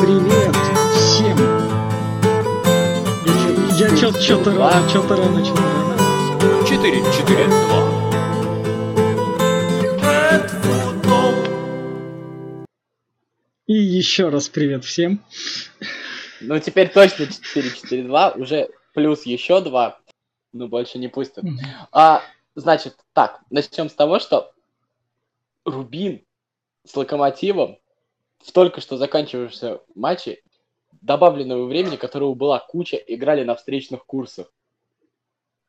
[0.00, 0.56] Привет
[0.96, 1.36] всем!
[3.76, 6.66] Я что-то что-то рано, что-то рано, что-то рано.
[6.66, 8.10] 4, 4, 2.
[13.66, 15.22] И еще раз привет всем.
[16.40, 20.00] Ну, теперь точно 4-4-2, уже плюс еще 2.
[20.54, 21.44] Ну, больше не пустят.
[21.92, 22.22] А,
[22.54, 24.50] значит, так, начнем с того, что
[25.66, 26.24] Рубин
[26.86, 27.76] с Локомотивом
[28.40, 30.42] в только что заканчивавшемся матче
[31.00, 34.52] добавленного времени, которого была куча, играли на встречных курсах.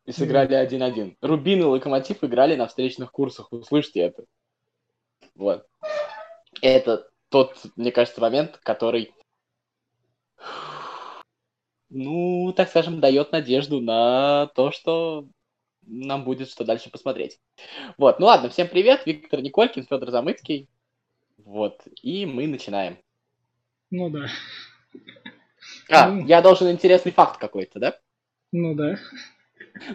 [0.05, 1.18] И сыграли 1-1.
[1.22, 3.52] Рубин и Локомотив играли на встречных курсах.
[3.52, 4.26] Услышьте это.
[5.36, 5.68] Вот.
[6.62, 9.14] Это тот, мне кажется, момент, который,
[11.90, 15.28] ну, так скажем, дает надежду на то, что
[15.84, 17.40] нам будет что дальше посмотреть.
[17.98, 20.67] Вот, ну ладно, всем привет, Виктор Николькин, Федор Замыцкий.
[21.45, 22.98] Вот, и мы начинаем.
[23.90, 24.27] Ну да.
[25.90, 26.26] А, Ну.
[26.26, 28.00] я должен интересный факт какой-то, да?
[28.52, 28.97] Ну да.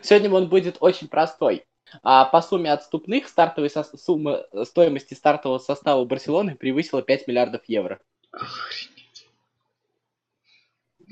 [0.02, 1.64] Сегодня он будет очень простой.
[2.02, 8.00] А по сумме отступных стартовой со- сумма стоимости стартового состава Барселоны превысила 5 миллиардов евро.
[8.33, 9.28] Охренеть.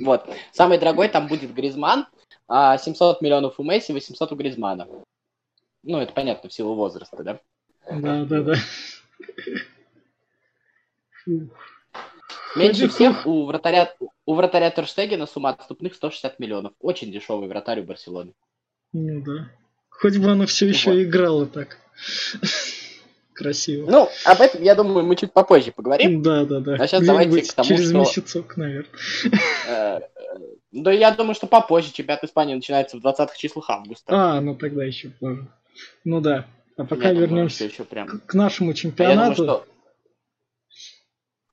[0.01, 0.29] Вот.
[0.53, 2.07] Самый дорогой там будет Гризман.
[2.49, 4.87] а 700 миллионов у Месси, 800 у Гризмана.
[5.83, 7.41] Ну, это понятно, в силу возраста, да?
[7.91, 8.55] Да, да, да.
[12.57, 13.93] Меньше всех у вратаря,
[14.27, 16.73] у вратаря Терштегена сумма отступных 160 миллионов.
[16.81, 18.33] Очень дешевый вратарь у Барселоны.
[18.93, 19.51] Ну да.
[19.91, 20.99] Хоть бы оно все еще Вот.
[21.01, 21.79] играло так.
[23.35, 23.91] Красиво.
[23.91, 26.23] Ну, об этом, я думаю, мы чуть попозже поговорим.
[26.23, 26.75] Да, да, да.
[26.79, 28.91] А щас давайте к тому, через что- месяцок, наверное.
[29.69, 30.01] Э, э,
[30.71, 31.93] Да я думаю, что попозже.
[31.93, 34.05] Чемпионат Испании начинается в 20-х числах августа.
[34.15, 35.49] А, ну тогда еще позже.
[36.05, 36.47] Ну да.
[36.77, 38.21] А пока вернемся что еще прям...
[38.25, 39.65] к нашему А чемпионату.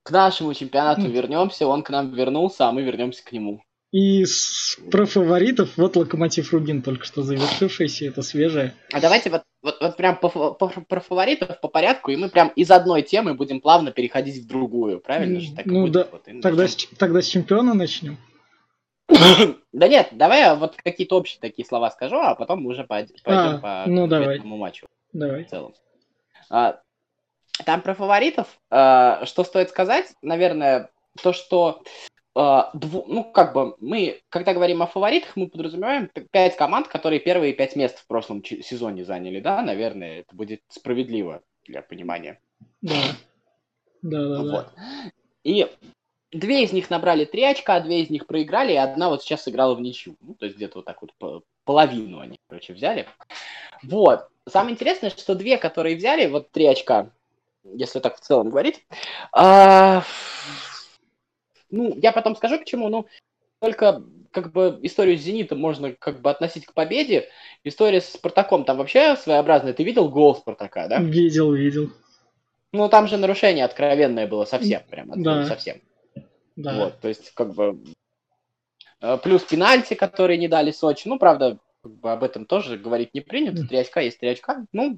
[0.04, 3.64] К нашему чемпионату вернемся, он к нам вернулся, а мы вернемся к нему.
[3.92, 8.74] И с- про фаворитов, вот Локомотив Рубин только что завершившийся, это свежее.
[8.94, 12.50] А давайте вот, вот, вот прям по, по- про фаворитов по порядку, и мы прям
[12.56, 15.53] из одной темы будем плавно переходить в другую, правильно же?
[15.53, 15.92] Так Ну будет?
[15.94, 18.18] да, Вот, Тогда, с, тогда с чемпиона начнем.
[19.74, 23.16] Да нет, давай я вот какие-то общие такие слова скажу, а потом мы уже пойдем
[23.25, 24.25] А, по ну давай.
[24.28, 24.88] конкретному матчу.
[25.14, 25.44] Давай.
[25.44, 25.74] в целом.
[26.50, 26.80] А,
[27.66, 30.89] Там про фаворитов, а, что стоит сказать, наверное,
[31.22, 31.84] то, что
[32.34, 37.19] а, дву- ну, как бы мы, когда говорим о фаворитах, мы подразумеваем пять команд, которые
[37.19, 42.39] первые пять мест в прошлом сезоне заняли, да, наверное, это будет справедливо для понимания.
[42.81, 42.95] Да.
[44.01, 44.51] Да, да, да.
[44.51, 44.73] Вот.
[45.44, 45.68] И
[46.31, 49.75] две из них набрали три очка, две из них проиграли, и одна вот сейчас сыграла
[49.75, 50.16] в ничью.
[50.22, 53.07] Ну, то есть где-то вот так вот по- половину они, короче, взяли.
[53.83, 54.28] Вот.
[54.47, 57.12] Самое интересное, что две, которые взяли, вот три очка,
[57.64, 58.86] если так в целом говорить,
[59.32, 60.04] а,
[61.70, 63.08] ну, я потом скажу почему, ну,
[63.60, 67.30] только как бы историю с «Зенитом» можно как бы относить к победе.
[67.64, 69.74] История с «Спартаком» там вообще своеобразная.
[69.74, 71.00] Ты видел гол «Спартака», да?
[71.00, 71.90] Видел, видел.
[72.72, 75.46] Ну, там же нарушение откровенное было совсем, прям, Да.
[75.46, 75.82] совсем.
[76.56, 76.76] Да.
[76.76, 77.84] Вот, то есть, как бы,
[79.02, 81.08] э, плюс пенальти, которые не дали Сочи.
[81.08, 83.68] Ну, правда, как бы об этом тоже говорить не принято.
[83.68, 84.66] Три очка есть три очка.
[84.72, 84.98] Ну,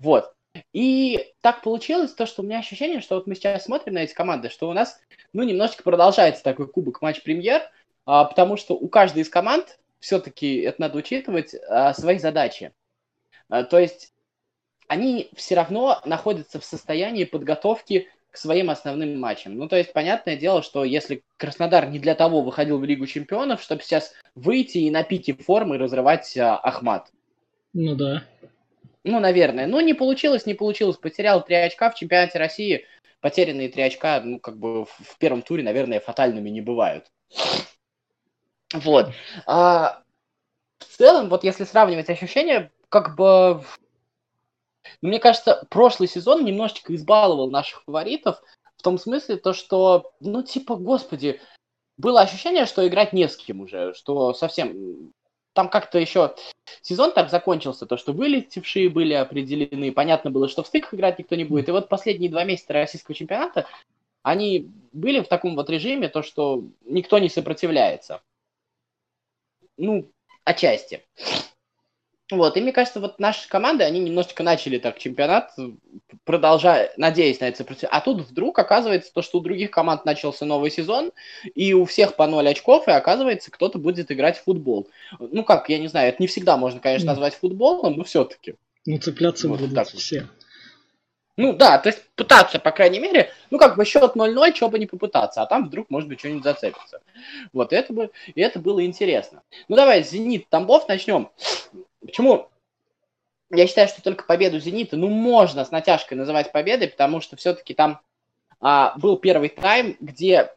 [0.00, 0.35] вот.
[0.72, 4.14] И так получилось, то, что у меня ощущение, что вот мы сейчас смотрим на эти
[4.14, 5.00] команды, что у нас,
[5.32, 7.62] ну, немножечко продолжается такой кубок матч-премьер,
[8.04, 12.72] а, потому что у каждой из команд, все-таки это надо учитывать, а, свои задачи.
[13.48, 14.12] А, то есть
[14.88, 19.56] они все равно находятся в состоянии подготовки к своим основным матчам.
[19.56, 23.62] Ну, то есть, понятное дело, что если Краснодар не для того выходил в Лигу Чемпионов,
[23.62, 27.10] чтобы сейчас выйти и на пике формы разрывать а, Ахмат.
[27.72, 28.24] Ну да.
[29.06, 29.68] Ну, наверное.
[29.68, 30.96] Ну, не получилось, не получилось.
[30.96, 32.84] Потерял три очка в чемпионате России.
[33.20, 37.06] Потерянные три очка, ну, как бы в первом туре, наверное, фатальными не бывают.
[38.74, 39.12] Вот.
[39.46, 40.02] А,
[40.80, 43.62] в целом, вот если сравнивать ощущения, как бы...
[45.02, 48.42] ну, Мне кажется, прошлый сезон немножечко избаловал наших фаворитов
[48.76, 51.40] в том смысле, то, что, ну, типа, господи,
[51.96, 55.12] было ощущение, что играть не с кем уже, что совсем...
[55.56, 56.34] Там как-то еще
[56.82, 61.34] сезон так закончился, то, что вылетевшие были определены, понятно было, что в стыках играть никто
[61.34, 61.70] не будет.
[61.70, 63.66] И вот последние два месяца российского чемпионата
[64.22, 68.20] они были в таком вот режиме, то, что никто не сопротивляется.
[69.78, 70.10] Ну,
[70.44, 71.06] отчасти.
[72.32, 75.54] Вот, и мне кажется, вот наши команды, они немножечко начали так чемпионат,
[76.24, 77.96] продолжая, надеясь на это сопротивление.
[77.96, 81.12] А тут вдруг оказывается то, что у других команд начался новый сезон,
[81.54, 84.88] и у всех по 0 очков, и оказывается, кто-то будет играть в футбол.
[85.20, 88.56] Ну как, я не знаю, это не всегда можно, конечно, назвать футболом, но все-таки.
[88.86, 90.26] Ну цепляться Вот будут так все.
[91.36, 94.78] Ну да, то есть пытаться, по крайней мере, ну как бы счет 0-0, чего бы
[94.78, 97.02] не попытаться, а там вдруг, может быть, что-нибудь зацепится.
[97.52, 99.42] Вот, это, бы, и это было интересно.
[99.68, 101.28] Ну давай, Зенит, Тамбов начнем.
[102.06, 102.48] Почему?
[103.50, 107.74] Я считаю, что только победу Зенита, ну, можно с натяжкой называть победой, потому что все-таки
[107.74, 108.00] там
[108.60, 110.52] а, был первый тайм, где,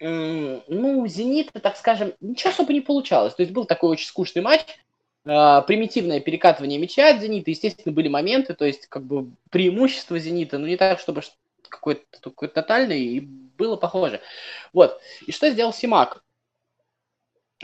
[0.00, 3.34] м- ну, Зенита, так скажем, ничего особо не получалось.
[3.34, 4.64] То есть был такой очень скучный матч,
[5.24, 7.50] а, примитивное перекатывание мяча от «Зенита».
[7.50, 11.22] Естественно, были моменты, то есть как бы преимущество «Зенита», но не так, чтобы
[11.68, 14.20] какой-то такой тотальный, и было похоже.
[14.72, 15.00] Вот.
[15.26, 16.22] И что сделал Симак?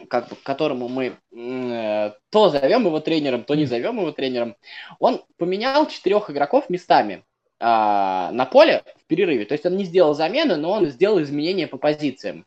[0.09, 4.57] Как бы, к которому мы э, то зовем его тренером, то не зовем его тренером,
[4.99, 7.25] он поменял четырех игроков местами
[7.61, 9.45] э, на поле в перерыве.
[9.45, 12.47] То есть он не сделал замены, но он сделал изменения по позициям.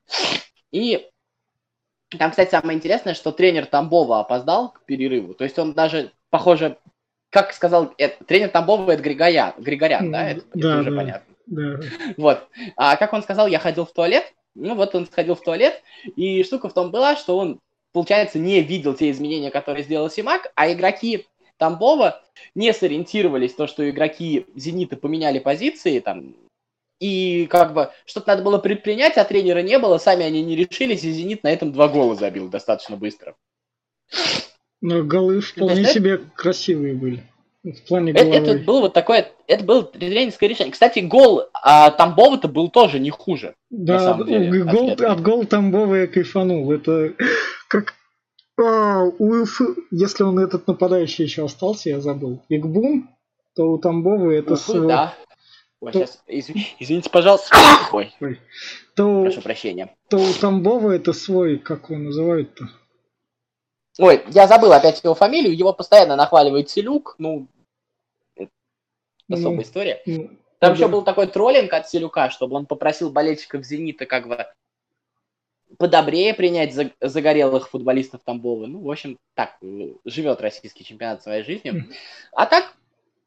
[0.72, 1.08] И
[2.18, 5.34] там, кстати, самое интересное, что тренер Тамбова опоздал к перерыву.
[5.34, 6.78] То есть он даже, похоже,
[7.30, 10.30] как сказал, это, тренер Тамбова это Григорян, Григорян да?
[10.30, 11.36] Это, да, это уже да, понятно.
[11.48, 11.80] Да.
[12.18, 12.48] Вот.
[12.76, 14.34] А как он сказал, я ходил в туалет.
[14.56, 15.82] Ну вот он сходил в туалет,
[16.16, 17.60] и штука в том была, что он,
[17.92, 22.24] получается, не видел те изменения, которые сделал Симак, а игроки Тамбова
[22.56, 26.36] не сориентировались то, что игроки Зенита поменяли позиции, там,
[27.00, 31.04] и как бы что-то надо было предпринять, а тренера не было, сами они не решились,
[31.04, 33.36] и Зенит на этом два гола забил достаточно быстро.
[34.82, 37.24] Но голы вполне себе красивые были.
[37.66, 38.38] В плане Это, головы.
[38.38, 40.72] это было вот такое, это было тренерское решение.
[40.72, 43.56] Кстати, гол а, Тамбова-то был тоже не хуже.
[43.72, 45.12] Да, деле, от, гол, ответно.
[45.14, 46.72] от гол Тамбова я кайфанул.
[46.72, 47.14] Это
[47.68, 47.96] как...
[48.58, 52.44] А, Уилф- если он этот нападающий еще остался, я забыл.
[52.50, 53.10] Игбум,
[53.56, 54.88] то у Тамбова это Ну, свой...
[54.88, 55.16] да.
[55.82, 57.56] Ой, То- сейчас, изв- извините, пожалуйста.
[57.94, 58.40] Ой, Ой.
[58.96, 59.90] То, прошу прощения.
[60.10, 62.70] то у Тамбова это свой, как его называют-то?
[63.98, 67.55] Ой, я забыл опять его фамилию, его постоянно нахваливает Селюк, ну, это
[69.30, 70.02] особая история.
[70.60, 74.48] Там еще был такой троллинг от Селюка, чтобы он попросил болельщиков «Зенита» как бы
[75.78, 78.66] подобрее принять за- загорелых футболистов Тамбова.
[78.66, 81.74] Ну, в общем, так, э, живет российский чемпионат своей жизнью.
[82.32, 82.76] А так,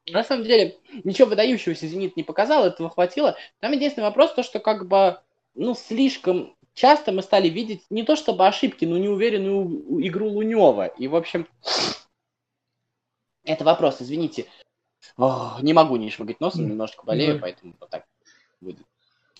[0.08, 3.36] на самом деле, ничего выдающегося «Зенит» не показал, этого хватило.
[3.60, 5.18] Там единственный вопрос, то, что как бы,
[5.54, 10.86] ну, слишком часто мы стали видеть не то чтобы ошибки, но неуверенную игру Лунева.
[10.86, 11.46] И, в общем,
[13.44, 14.46] это вопрос, извините.
[15.16, 16.70] Не могу не шмыгать носом, Мгм.
[16.70, 17.40] немножко болею, Да.
[17.42, 18.04] поэтому вот так
[18.60, 18.78] будет.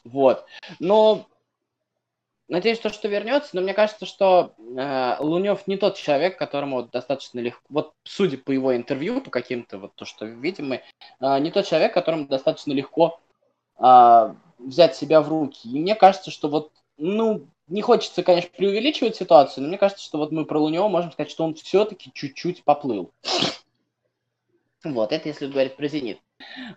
[0.05, 0.45] Вот.
[0.79, 1.27] Но
[2.49, 7.41] надеюсь, то, что вернется, но мне кажется, что э, Лунев не тот человек, которому достаточно
[7.41, 10.83] легко, вот судя по его интервью, по каким-то вот то, что видим мы,
[11.21, 13.21] э, не тот человек, которому достаточно легко
[13.79, 15.69] э, взять себя в руки.
[15.69, 20.19] И мне кажется, что вот, ну, не хочется, конечно, преувеличивать ситуацию, но мне кажется, что
[20.19, 23.13] вот мы про Лунева можем сказать, что он все-таки чуть-чуть поплыл.
[24.85, 26.21] Вот, это если говорить про «Зенит».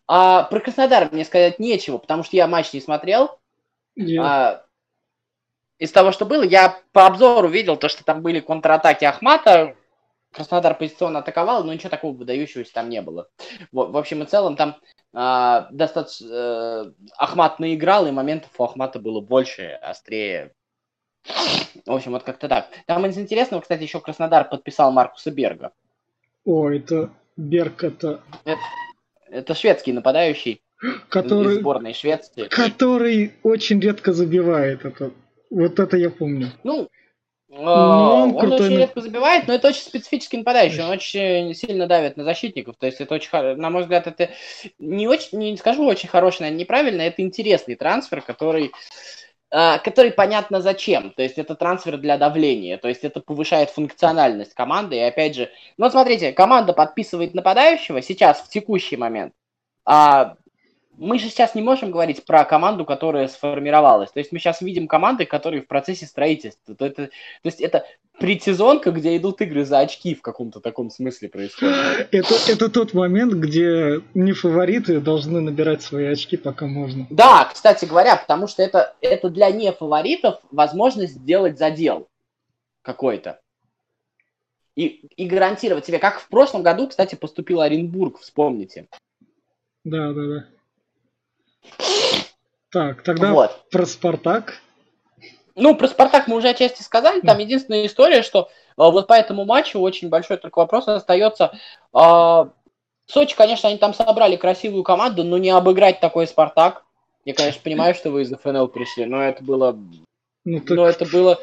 [0.07, 3.39] А про Краснодар мне сказать нечего, потому что я матч не смотрел.
[3.95, 4.65] Я- А,
[5.77, 9.75] из того, что было, я по обзору видел то, что там были контратаки Ахмата.
[10.31, 13.27] Краснодар позиционно атаковал, но ничего такого выдающегося там не было.
[13.71, 14.77] В, в общем и целом там
[15.13, 20.53] а, достаточно э, Ахмат наиграл, и моментов у Ахмата было больше, острее.
[21.85, 22.69] В общем, вот как-то так.
[22.85, 25.73] Там из интересного, кстати, еще Краснодар подписал Маркуса Берга.
[26.45, 27.11] О, это
[27.41, 28.21] Берг, это...
[29.29, 32.47] Это шведский нападающий из Который, сборной Швеции.
[32.49, 34.83] который очень редко забивает.
[34.83, 35.11] Это,
[35.49, 36.49] вот это я помню.
[36.63, 36.89] Ну,
[37.49, 41.87] э, он он, крутой очень редко забивает, но это очень специфический нападающий, он очень сильно
[41.87, 44.31] давит на защитников, то есть это очень, на мой взгляд, это
[44.79, 48.71] не очень, не скажу очень хороший, наверное, неправильно, это интересный трансфер, который,
[49.51, 54.95] который понятно зачем, то есть это трансфер для давления, то есть это повышает функциональность команды,
[54.95, 59.33] и опять же, ну смотрите, команда подписывает нападающего сейчас, в текущий момент,
[59.85, 60.37] а
[61.01, 64.11] мы же сейчас не можем говорить про команду, которая сформировалась.
[64.11, 66.75] То есть мы сейчас видим команды, которые в процессе строительства.
[66.75, 67.11] То, это, то
[67.45, 67.85] есть это
[68.19, 72.07] предсезонка, где идут игры за очки в каком-то таком смысле происходит.
[72.11, 77.07] Это, это тот момент, где не фавориты должны набирать свои очки, пока можно.
[77.09, 82.07] Да, кстати говоря, потому что это, это для нефаворитов возможность сделать задел
[82.83, 83.39] какой-то.
[84.75, 84.85] И,
[85.17, 88.87] и гарантировать себе, как в прошлом году, кстати, поступил Оренбург, вспомните.
[89.83, 90.45] Да, да, да.
[92.71, 93.69] Так, тогда Вот.
[93.69, 94.59] про Спартак.
[95.55, 97.21] Ну, про Спартак мы уже отчасти сказали.
[97.21, 101.57] Там единственная история, что а, вот по этому матчу очень большой только вопрос остается.
[101.93, 102.49] А,
[103.07, 106.85] Сочи, конечно, они там собрали красивую команду, но не обыграть такой Спартак.
[107.25, 109.77] Я, конечно, понимаю, что вы из ФНЛ пришли, но это было...
[110.45, 111.39] Ну, так, Но это было...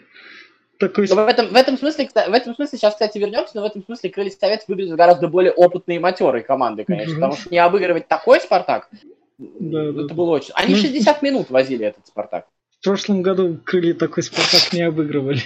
[0.78, 1.08] такой...
[1.08, 3.84] Но в этом, в этом смысле, в этом смысле, сейчас, кстати, вернемся, но в этом
[3.84, 7.20] смысле Крылья Совет выглядят гораздо более опытные и матерые команды, конечно, Мгм.
[7.20, 8.88] потому что не обыгрывать такой Спартак,
[9.38, 10.14] Да, это да.
[10.14, 10.52] было очень...
[10.54, 12.46] Они Ну, 60 минут возили этот Спартак.
[12.80, 15.40] В прошлом году крылья такой Спартак не обыгрывали.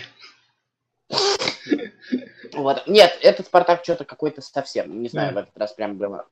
[2.55, 2.87] Вот.
[2.87, 5.41] Нет, этот Спартак что-то какой-то совсем, не знаю, Да.
[5.41, 6.27] в этот раз прям было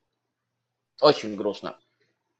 [1.00, 1.76] очень грустно.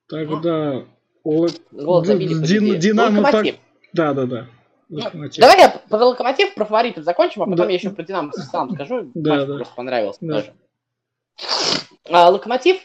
[0.08, 0.85] Тогда...
[1.25, 2.78] О, Гол забили Дин-.
[2.78, 3.56] Динамо Локомотив.
[3.92, 4.46] Да, да, да.
[4.88, 5.40] Ну, Локомотив.
[5.40, 7.66] Давай я про Локомотив, про фаворитов закончим, а потом Да.
[7.66, 9.11] я еще про Динамо сам скажу.
[9.14, 9.56] Да, Матч да.
[9.56, 10.35] просто понравился Да.
[10.35, 10.54] тоже.
[12.11, 12.80] А, Локомотив.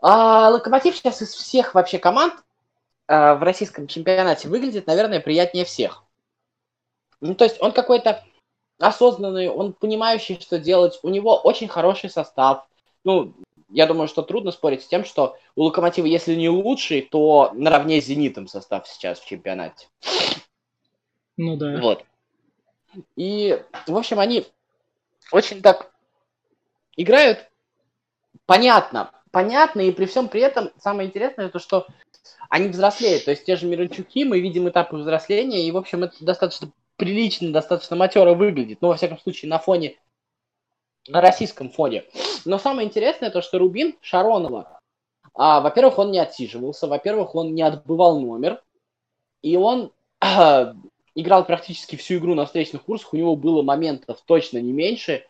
[0.00, 2.34] А, Локомотив сейчас из всех вообще команд
[3.06, 6.04] а, в российском чемпионате выглядит, наверное, приятнее всех.
[7.20, 8.24] Ну, то есть он какой-то
[8.78, 10.98] осознанный, он понимающий, что делать.
[11.02, 12.66] У него очень хороший состав.
[13.04, 13.34] Ну,
[13.68, 18.00] я думаю, что трудно спорить с тем, что у Локомотива, если не лучший, то наравне
[18.00, 19.88] с Зенитом состав сейчас в чемпионате.
[21.36, 21.78] Ну да.
[21.80, 22.04] Вот.
[23.16, 24.46] И, в общем, они
[25.32, 25.92] очень так
[26.96, 27.48] играют
[28.46, 29.10] понятно.
[29.30, 31.86] Понятно, и при всем при этом самое интересное, то, что
[32.48, 33.24] они взрослеют.
[33.24, 37.52] То есть те же Миранчуки, мы видим этапы взросления, и, в общем, это достаточно прилично,
[37.52, 38.78] достаточно матеро выглядит.
[38.80, 39.96] Ну, во всяком случае, на фоне,
[41.06, 42.04] на российском фоне.
[42.44, 44.80] Но самое интересное, то, что Рубин Шаронова,
[45.34, 48.62] а, во-первых, он не отсиживался, во-первых, он не отбывал номер,
[49.42, 49.92] и он
[51.14, 55.26] играл практически всю игру на встречных курсах, у него было моментов точно не меньше,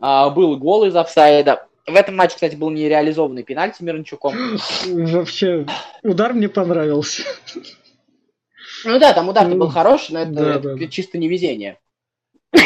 [0.00, 1.66] а, был гол из офсайда.
[1.86, 4.34] В этом матче, кстати, был нереализованный пенальти Миранчуком.
[4.86, 5.66] Вообще,
[6.02, 7.22] удар мне понравился.
[8.84, 10.86] Ну да, там удар-то Ну, был хороший, но это, да, это да.
[10.88, 11.78] чисто невезение.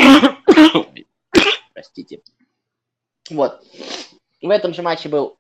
[1.75, 2.21] Простите.
[3.31, 3.61] Вот.
[4.41, 5.37] В этом же матче был...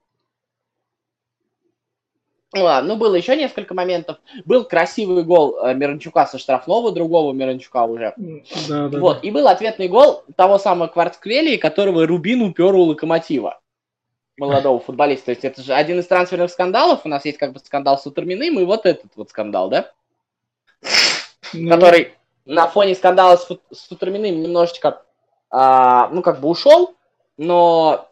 [2.52, 4.18] Ну ладно, ну было еще несколько моментов.
[4.44, 8.12] Был красивый гол э, Миранчука со штрафного, другого Миранчука уже.
[8.68, 8.98] Да, да.
[8.98, 13.59] Вот, и был ответный гол того самого Кварцквелии, которого Рубин упер у Локомотива.
[14.36, 15.26] Молодого футболиста.
[15.26, 17.00] То есть это же один из трансферных скандалов.
[17.04, 19.92] У нас есть как бы скандал с Уторминым и вот этот вот скандал, да?
[21.52, 25.02] Ну, Который на фоне скандала с, с немножечко,
[25.50, 26.94] а, ну, как бы ушел,
[27.36, 28.08] но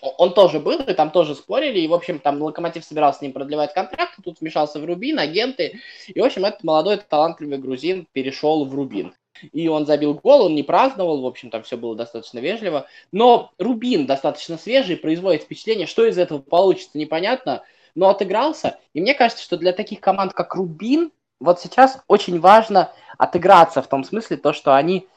[0.00, 3.32] он тоже был, и там тоже спорили, и, в общем, там Локомотив собирался с ним
[3.32, 8.64] продлевать контракт, тут вмешался в Рубин, агенты, и, в общем, этот молодой талантливый грузин перешел
[8.64, 9.14] в Рубин.
[9.52, 12.86] И он забил гол, он не праздновал, в общем, там все было достаточно вежливо.
[13.12, 17.62] Но Рубин достаточно свежий, производит впечатление, что из этого получится, непонятно,
[17.94, 18.78] но отыгрался.
[18.92, 23.88] И мне кажется, что для таких команд, как Рубин, вот сейчас очень важно отыграться в
[23.88, 25.08] том смысле, то, что они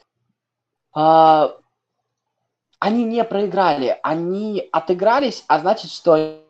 [0.92, 1.56] а,
[2.78, 6.42] они не проиграли, они отыгрались, а значит, что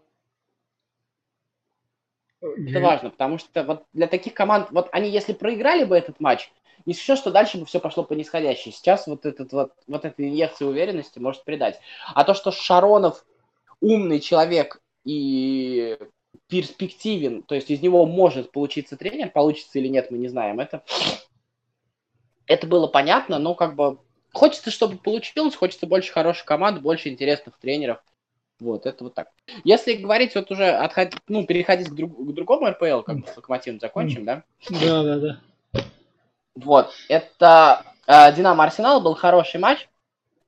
[2.41, 6.51] это важно, потому что вот для таких команд, вот они если проиграли бы этот матч,
[6.88, 8.73] не исключено, что дальше бы все пошло по нисходящей.
[8.73, 11.78] Сейчас вот, этот вот, вот эта инъекция уверенности может придать.
[12.14, 13.26] А то, что Шаронов
[13.83, 15.99] умный человек и
[16.47, 20.61] перспективен, то есть из него может получиться тренер, получится или нет, мы не знаем.
[20.61, 20.83] Это,
[22.47, 23.99] это было понятно, но как бы
[24.33, 28.02] хочется, чтобы получилось, хочется больше хороших команд, больше интересных тренеров.
[28.61, 29.28] Вот, это вот так.
[29.62, 33.37] Если говорить, вот уже отходить, ну, переходить к, друг- к другому РПЛ, как бы с
[33.37, 34.42] локомотивом закончим, да?
[34.71, 35.40] Да, да, да.
[36.65, 39.88] Вот, это э, Динамо Арсенал был хороший матч.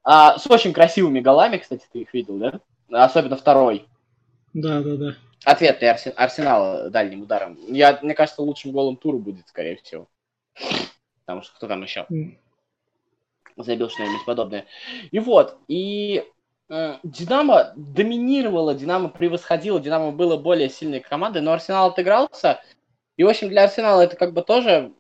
[0.02, 2.61] А, с очень красивыми голами, кстати, ты их видел, да?
[2.90, 3.87] Особенно второй.
[4.55, 5.14] Да, да, да.
[5.45, 7.59] Ответный Арсе- Арсенал дальним ударом.
[7.69, 10.09] Я, мне кажется, лучшим голом тура будет, скорее всего.
[11.25, 12.07] Потому что кто там еще
[13.57, 14.67] забил что-нибудь подобное.
[15.11, 16.25] И вот, и
[16.69, 22.61] э, Динамо доминировала, Динамо превосходила, Динамо было более сильной командой, но Арсенал отыгрался.
[23.17, 24.90] И, в общем, для Арсенала это как бы тоже э,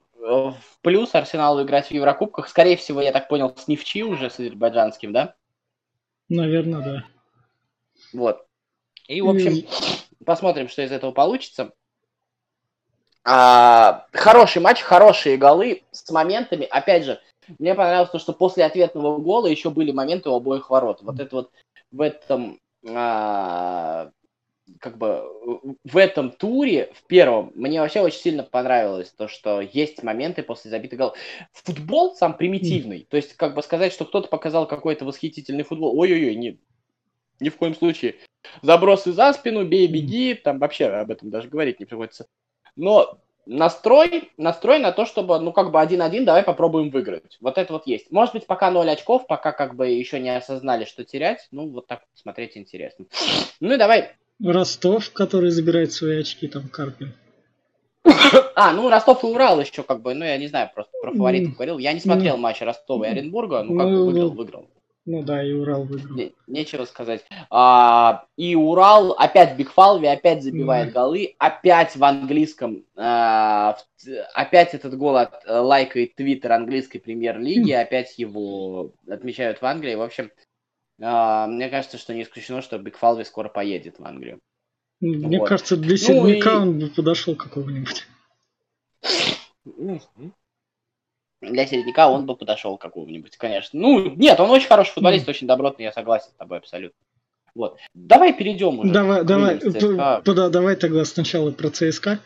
[0.82, 2.48] плюс Арсеналу играть в Еврокубках.
[2.48, 5.34] Скорее всего, я так понял, с Невчи уже, с азербайджанским, да?
[6.28, 7.04] Наверное, да.
[8.12, 8.46] Вот.
[9.08, 9.68] И, в общем, И-
[10.24, 11.72] посмотрим, что из этого получится.
[13.24, 16.66] А, хороший матч, хорошие голы с моментами.
[16.70, 17.20] Опять же,
[17.58, 21.02] мне понравилось то, что после ответного гола еще были моменты у обоих ворот.
[21.02, 21.50] Вот это вот
[21.90, 24.10] в этом а,
[24.78, 25.24] как бы
[25.84, 30.70] в этом туре, в первом, мне вообще очень сильно понравилось то, что есть моменты после
[30.70, 31.16] забитых голов.
[31.52, 33.06] Футбол сам примитивный.
[33.10, 35.98] То есть, как бы сказать, что кто-то показал какой-то восхитительный футбол.
[35.98, 36.60] Ой-ой-ой, не,
[37.40, 38.16] ни в коем случае.
[38.62, 42.26] Забросы за спину, бей, беги, там вообще об этом даже говорить не приходится.
[42.76, 47.36] Но настрой, настрой на то, чтобы, ну, как бы один-один, давай попробуем выиграть.
[47.40, 48.10] Вот это вот есть.
[48.10, 51.48] Может быть, пока 0 очков, пока как бы еще не осознали, что терять.
[51.50, 53.06] Ну, вот так смотреть интересно.
[53.60, 54.16] Ну и давай.
[54.44, 57.12] Ростов, который забирает свои очки, там Карпин.
[58.54, 61.54] А, ну Ростов и Урал еще как бы, ну я не знаю, просто про фаворитов
[61.54, 61.78] говорил.
[61.78, 64.66] Я не смотрел матч Ростова и Оренбурга, ну как Ну, бы выиграл, ну, выиграл.
[65.06, 66.14] Ну да, и Урал выиграл.
[66.16, 67.24] Не- нечего сказать.
[67.50, 70.94] А, и Урал опять Бигфалви, опять забивает Мгм.
[70.94, 73.76] голы, опять в английском, а,
[74.34, 79.94] опять этот гол от э, лайкает твиттер английской премьер-лиги, опять его отмечают в Англии.
[79.94, 80.30] В общем,
[81.00, 84.38] мне кажется, что не исключено, что Бигфалви скоро поедет в Англию.
[85.00, 85.48] Мне Вот.
[85.48, 88.06] кажется, для Ну середняка и- он бы подошел какого-нибудь.
[91.40, 93.80] Для середняка он бы подошел к какому-нибудь, конечно.
[93.80, 96.98] Ну, нет, он очень хороший футболист, очень добротный, я согласен с тобой абсолютно.
[97.54, 97.78] Вот.
[97.94, 98.92] Давай перейдем уже.
[98.92, 100.34] Давай, давай, Крыльям ЦСКА.
[100.34, 102.20] да, давай тогда сначала про ЦСКА.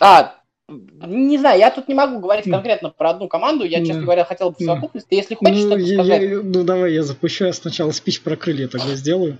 [0.00, 4.00] А, не знаю, я тут не могу говорить конкретно про одну команду, я, честно Да.
[4.02, 4.64] говоря, хотел бы в Да.
[4.66, 5.14] совокупности.
[5.14, 8.36] Если хочешь Ну, что-то я- сказать, я- ну давай я запущу, я сначала спич про
[8.36, 9.38] крылья тогда сделаю.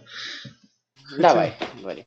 [1.19, 2.05] давай, говори.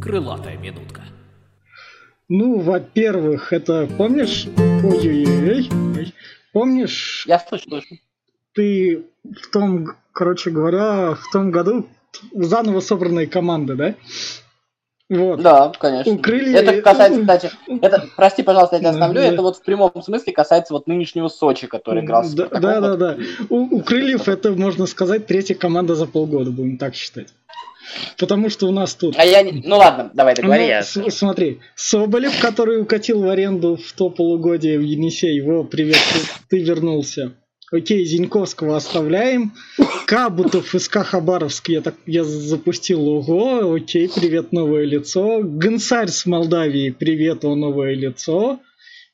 [0.00, 1.02] Крылатая минутка.
[2.28, 4.46] Ну, во-первых, это помнишь?
[4.56, 5.68] Ой-ой-ой.
[5.96, 6.14] ой.
[6.52, 7.96] Помнишь, Я слышу, слышу.
[8.58, 11.86] Ты в том, короче говоря, в том году
[12.34, 13.94] заново собранные команды, да?
[15.08, 15.40] Вот.
[15.40, 16.12] Да, конечно.
[16.12, 17.50] У крылья- Это касается, кстати,
[17.80, 19.26] это, прости, пожалуйста, я тебя остановлю, да.
[19.28, 22.90] это вот в прямом смысле касается вот нынешнего Сочи, который играл с да, да, да,
[22.90, 22.98] Вот.
[22.98, 23.16] да.
[23.48, 27.28] У, у крыльев это, можно сказать, третья команда за полгода, будем так считать.
[28.18, 29.62] Потому что у нас тут А я не...
[29.64, 30.60] Ну ладно, давай, договори.
[30.62, 35.64] Ну, я с- смотри, Соболев, который укатил в аренду в то полугодие в Енисей, его
[35.64, 35.96] привет,
[36.50, 37.32] ты вернулся.
[37.70, 39.52] Окей, Зиньковского оставляем.
[40.06, 45.40] Кабутов из Хабаровск, я так я запустил ого, окей, привет, новое лицо.
[45.42, 48.60] Гонсарь с Молдавии, привет, о, новое лицо.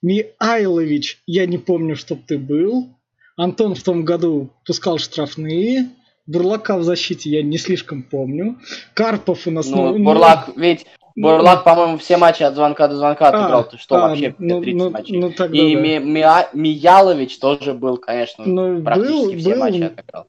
[0.02, 2.90] Миайлович, я не помню, чтоб ты был.
[3.36, 5.90] Антон в том году пускал штрафные.
[6.26, 8.58] Бурлака в защите я не слишком помню.
[8.94, 9.68] Карпов у нас...
[9.68, 13.60] Ну, ну, Бурлак, ведь ну, Бурлак, по-моему, все матчи от звонка до звонка отыграл.
[13.60, 15.18] А, Ты что, а, вообще, ну, 30 ну, матчей.
[15.18, 15.80] ну, тогда И да.
[15.80, 19.58] Ми- Миа- Миялович тоже был, конечно, Ну, практически был- все был.
[19.60, 20.26] матчи отыграл.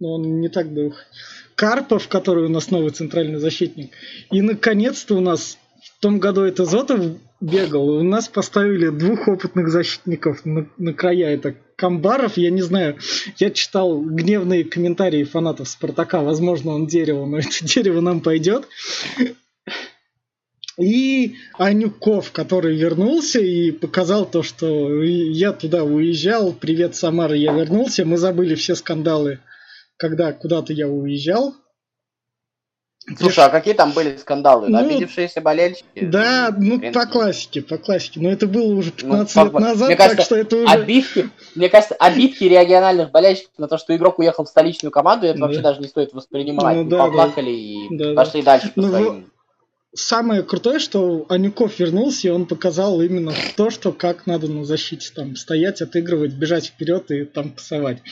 [0.00, 0.94] Но он не так был.
[1.54, 3.92] Карпов, который у нас новый центральный защитник.
[4.30, 7.00] И, наконец-то, у нас в том году это Зотов
[7.40, 11.28] бегал, у нас поставили двух опытных защитников на, на края.
[11.34, 12.96] Это Камбаров, я не знаю,
[13.38, 18.66] я читал гневные комментарии фанатов Спартака, возможно, он дерево, но это дерево нам пойдет.
[20.78, 28.04] И Анюков, который вернулся и показал то, что я туда уезжал, привет, Самара, я вернулся,
[28.04, 29.38] мы забыли все скандалы,
[29.96, 31.54] когда куда-то я уезжал.
[33.18, 34.68] Слушай, а какие там были скандалы?
[34.68, 35.86] Ну, Обидевшиеся болельщики?
[36.02, 38.18] Да, ну по классике, по классике.
[38.20, 40.66] Но это было уже 15 Ну, лет по- назад, мне так кажется, что это уже...
[40.74, 45.38] Обидки, мне кажется, обидки региональных болельщиков на то, что игрок уехал в столичную команду, это
[45.38, 45.46] Да.
[45.46, 46.76] вообще даже не стоит воспринимать.
[46.76, 48.14] Ну, да, Поплакали и Да, да.
[48.14, 49.30] пошли дальше по Ну, своим.
[49.96, 55.10] Самое крутое, что Анюков вернулся, и он показал именно то, что как надо на защите
[55.14, 58.02] там стоять, отыгрывать, бежать вперед и там пасовать.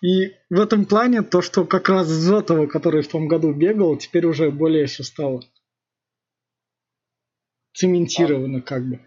[0.00, 4.24] И в этом плане то, что как раз Зотова, который в том году бегал, теперь
[4.24, 5.42] уже более все стало
[7.74, 9.00] цементировано как бы.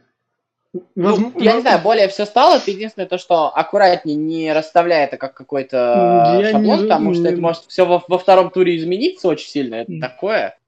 [0.74, 2.58] Ну, Возм- я не знаю, более все стало.
[2.58, 7.28] Это единственное то, что аккуратнее не расставляй это как какой-то Я шаблон, не- потому что
[7.28, 9.76] это может все во, во втором туре измениться очень сильно.
[9.76, 10.59] Это такое.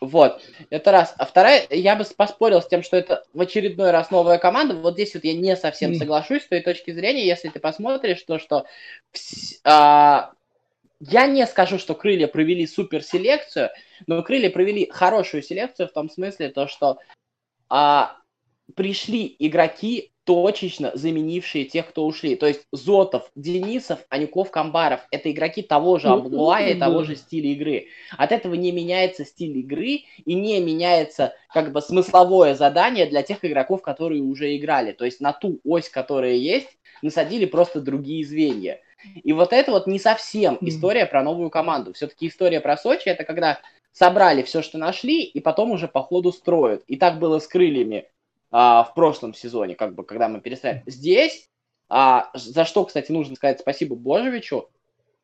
[0.00, 1.14] Вот, это раз.
[1.18, 4.74] А вторая, я бы поспорил с тем, что это в очередной раз новая команда.
[4.74, 8.38] Вот здесь вот я не совсем соглашусь с той точки зрения, если ты посмотришь, то
[8.38, 8.64] что
[9.62, 10.32] а,
[11.00, 13.70] я не скажу, что крылья провели суперселекцию,
[14.06, 16.98] но крылья провели хорошую селекцию в том смысле, то что
[17.68, 18.16] а,
[18.74, 22.36] пришли игроки, точечно заменившие тех, кто ушли.
[22.36, 27.16] То есть Зотов, Денисов, Анюков, Камбаров– это игроки того же Ну, амплуа и того же
[27.16, 27.86] стиля игры.
[28.16, 33.44] От этого не меняется стиль игры и не меняется как бы смысловое задание для тех
[33.44, 34.92] игроков, которые уже играли.
[34.92, 38.80] То есть на ту ось, которая есть, насадили просто другие звенья.
[39.22, 41.94] И вот это вот не совсем история про новую команду.
[41.94, 43.60] Все-таки история про Сочи– это когда
[43.92, 46.84] собрали все, что нашли, и потом уже по ходу строят.
[46.86, 48.06] И так было с крыльями
[48.50, 50.82] а, в прошлом сезоне, как бы, когда мы перестали.
[50.86, 51.48] Здесь,
[51.88, 54.68] а, за что, кстати, нужно сказать спасибо Божевичу,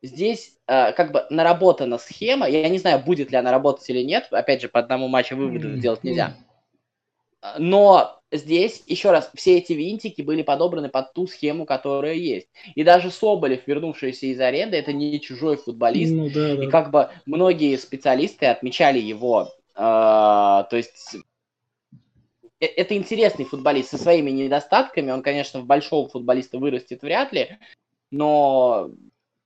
[0.03, 4.29] здесь а, как бы наработана схема, я не знаю, будет ли она работать или нет,
[4.31, 6.35] опять же, по одному матчу выводы М, сделать нельзя.
[7.59, 12.49] Но здесь, еще раз, все эти винтики были подобраны под ту схему, которая есть.
[12.75, 16.71] И даже Соболев, вернувшийся из аренды, это не чужой футболист, Ну да, и да.
[16.71, 21.17] как бы многие специалисты отмечали его, э, то есть
[22.61, 25.11] это интересный футболист со своими недостатками.
[25.11, 27.59] Он, конечно, в большого футболиста вырастет вряд ли,
[28.11, 28.91] но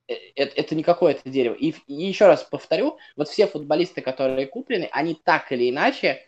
[0.07, 1.55] это, это не какое-то дерево.
[1.55, 6.27] И, и еще раз повторю, вот все футболисты, которые куплены, они так или иначе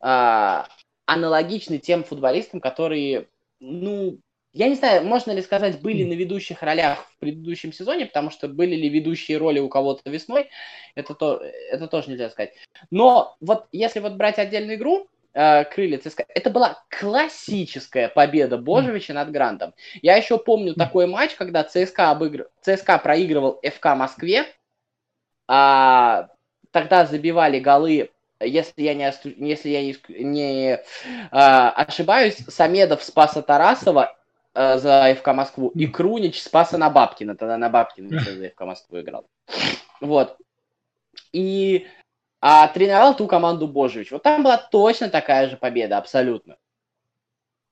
[0.00, 0.62] э,
[1.06, 4.18] аналогичны тем футболистам, которые, ну,
[4.52, 8.48] я не знаю, можно ли сказать, были на ведущих ролях в предыдущем сезоне, потому что
[8.48, 10.50] были ли ведущие роли у кого-то весной,
[10.96, 12.54] это, то, это тоже нельзя сказать.
[12.90, 19.12] Но вот если вот брать отдельную игру, э, крылья ЦСКА, это была классическая победа Божевича
[19.12, 19.74] над Грандом.
[20.02, 22.48] Я еще помню такой матч, когда ЦСКА, обыгр...
[22.62, 24.46] ЦСКА проигрывал ФК Москве,
[25.46, 26.28] а,
[26.70, 28.10] тогда забивали голы
[28.42, 29.12] если я не,
[29.48, 30.78] если я не, не
[31.30, 34.16] а, ошибаюсь, Самедов спаса Тарасова
[34.54, 39.00] э, за ФК Москву, и Крунич спаса на Бабкина, тогда на Бабкина за ФК Москву
[39.00, 39.26] играл.
[40.00, 40.38] Вот.
[41.32, 41.86] И
[42.40, 44.10] а тренировал ту команду Божевич.
[44.10, 46.56] Вот там была точно такая же победа, абсолютно.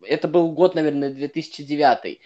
[0.03, 2.21] Это был год, наверное, 2009.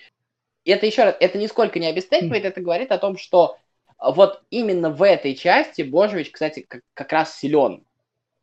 [0.65, 3.59] И это еще раз, это нисколько не обесценивает, это говорит о том, что
[3.99, 7.85] вот именно в этой части Божевич, кстати, как, как раз силен.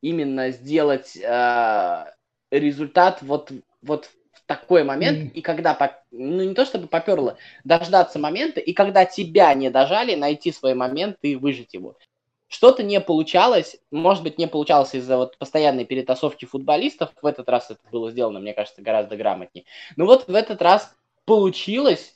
[0.01, 2.05] Именно сделать э,
[2.51, 4.09] результат вот, вот
[4.45, 5.31] такой момент, mm.
[5.33, 5.77] и когда,
[6.11, 11.17] ну не то чтобы поперло, дождаться момента, и когда тебя не дожали, найти свой момент
[11.21, 11.97] и выжить его.
[12.49, 17.69] Что-то не получалось, может быть, не получалось из-за вот постоянной перетасовки футболистов, в этот раз
[17.69, 19.65] это было сделано, мне кажется, гораздо грамотнее.
[19.95, 20.93] Но вот в этот раз
[21.25, 22.15] получилось,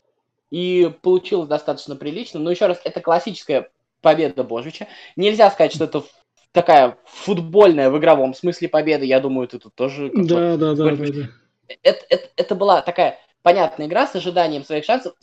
[0.50, 3.70] и получилось достаточно прилично, но еще раз, это классическая
[4.02, 4.88] победа Божича.
[5.16, 6.04] Нельзя сказать, что это
[6.52, 10.12] такая футбольная в игровом смысле победа, я думаю, ты тут тоже...
[10.14, 11.30] Да, да, да, да, да
[11.82, 15.14] это, это, это была такая понятная игра с ожиданием своих шансов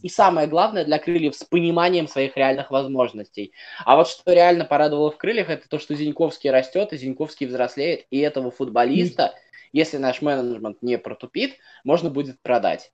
[0.00, 3.52] и самое главное для крыльев с пониманием своих реальных возможностей.
[3.84, 8.06] А вот что реально порадовало в крыльях, это то, что Зиньковский растет, и Зиньковский взрослеет,
[8.10, 9.34] и этого футболиста,
[9.72, 12.92] если наш менеджмент не протупит, можно будет продать.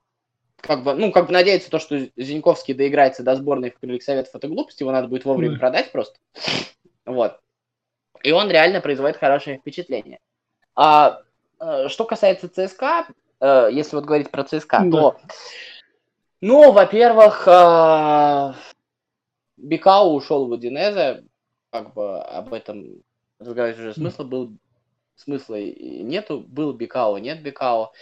[0.57, 4.35] Как бы, ну, как бы надеяться, то, что Зиньковский доиграется до сборной в крыльях Советов,
[4.35, 5.59] это глупость, его надо будет вовремя mm.
[5.59, 6.19] продать просто.
[7.07, 7.39] Вот.
[8.23, 10.19] И он реально производит хорошее впечатление.
[10.75, 11.23] А
[11.61, 13.07] Э, что касается ЦСКА,
[13.41, 14.91] э, если вот говорить про ЦСКА, да.
[14.91, 15.21] то,
[16.41, 18.53] ну, во-первых, э,
[19.57, 21.25] Бикау ушел в Удинезе,
[21.71, 23.03] как бы об этом
[23.39, 24.53] разговаривать уже смысла был,
[25.17, 27.93] смысла нету, был Бикао, нет Бикао.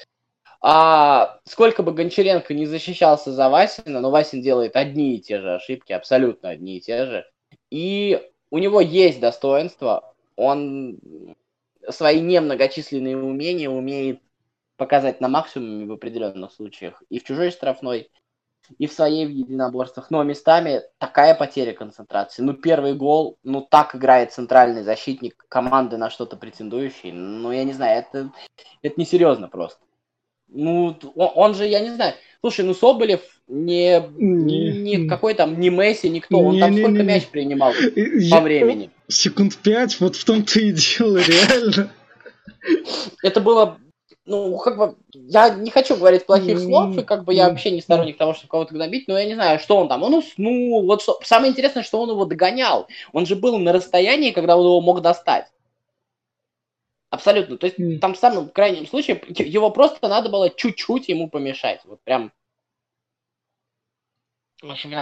[0.60, 5.54] А сколько бы Гончаренко не защищался за Васина, но Васин делает одни и те же
[5.54, 7.24] ошибки, абсолютно одни и те же.
[7.70, 8.20] И
[8.50, 10.98] у него есть достоинство, он
[11.88, 14.20] свои немногочисленные умения умеет
[14.78, 17.02] показать на максимуме в определенных случаях.
[17.10, 18.08] И в чужой штрафной,
[18.78, 20.10] и в своей в единоборствах.
[20.10, 22.42] Но местами такая потеря концентрации.
[22.42, 27.12] Ну, первый гол, ну, так играет центральный защитник команды на что-то претендующий.
[27.12, 28.30] Ну, я не знаю, это,
[28.82, 29.80] это несерьезно просто.
[30.46, 32.14] Ну, он, он же, я не знаю.
[32.40, 36.38] Слушай, ну Соболев не, не, не какой там, не Месси, никто.
[36.38, 38.90] Он не, там не, сколько не, мяч принимал я, по времени.
[39.08, 41.90] Секунд пять, вот в том-то и дело, реально.
[43.22, 43.78] Это было,
[44.28, 47.80] ну, как бы, я не хочу говорить плохих слов, и как бы я вообще не
[47.80, 51.02] сторонник того, чтобы кого-то гнобить, но я не знаю, что он там, он уснул, вот
[51.02, 51.18] что.
[51.22, 52.86] Самое интересное, что он его догонял.
[53.12, 55.46] Он же был на расстоянии, когда он его мог достать.
[57.10, 57.56] Абсолютно.
[57.56, 57.98] То есть mm.
[57.98, 61.80] там в самом крайнем случае его просто надо было чуть-чуть ему помешать.
[61.86, 62.32] Вот прям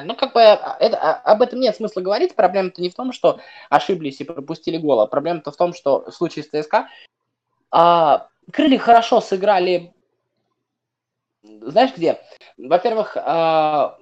[0.04, 2.36] Ну, как бы а, это, а, об этом нет смысла говорить.
[2.36, 6.12] Проблема-то не в том, что ошиблись и пропустили гол, а проблема-то в том, что в
[6.12, 6.88] случае с ЦСКА
[7.70, 9.92] а, крылья хорошо сыграли.
[11.42, 12.20] Знаешь где?
[12.56, 13.98] Во-первых, а,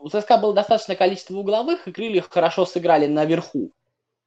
[0.00, 3.70] у ЦСКА было достаточное количество угловых, и крылья хорошо сыграли наверху.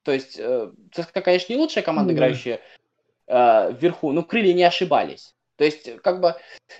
[0.04, 2.16] То есть э, ЦСКА, конечно, не лучшая команда, mm-hmm.
[2.16, 2.62] играющая
[3.28, 5.34] э, вверху, но крылья не ошибались.
[5.58, 6.36] То есть, как бы,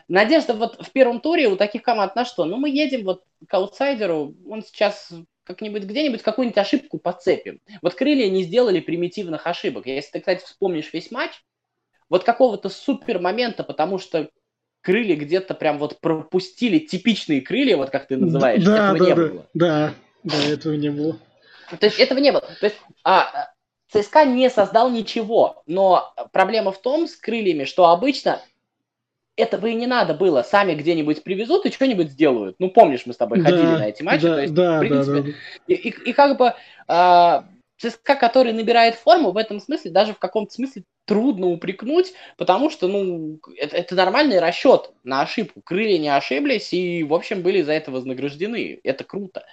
[0.08, 2.46] надежда вот в первом туре у таких команд на что?
[2.46, 5.12] Ну, мы едем вот к аутсайдеру, он сейчас
[5.44, 7.62] как-нибудь где-нибудь какую-нибудь ошибку подцепим.
[7.82, 9.86] Вот крылья не сделали примитивных ошибок.
[9.86, 11.42] Если ты, кстати, вспомнишь весь матч,
[12.10, 14.30] вот какого-то супер момента, потому что
[14.82, 19.10] крылья где-то прям вот пропустили типичные крылья, вот как ты называешь, да, этого да, не
[19.10, 19.46] да, было.
[19.54, 21.18] Да, да, этого не было.
[21.80, 22.42] То есть этого не было.
[22.42, 23.50] То есть а,
[23.92, 28.42] ЦСКА не создал ничего, но проблема в том с крыльями, что обычно
[29.36, 30.44] этого и не надо было.
[30.44, 32.56] Сами где-нибудь привезут и что-нибудь сделают.
[32.60, 34.24] Ну, помнишь, мы с тобой ходили да, на эти матчи.
[34.24, 35.30] Да, то есть, да, в принципе, да, да.
[35.68, 36.54] И, и, и как бы
[36.88, 37.42] э,
[37.78, 42.88] ЦСКА, который набирает форму, в этом смысле, даже в каком-то смысле трудно упрекнуть, потому что,
[42.88, 45.62] ну, это, это нормальный расчет на ошибку.
[45.62, 48.80] Крылья не ошиблись и, в общем, были за это вознаграждены.
[48.84, 49.46] Это круто.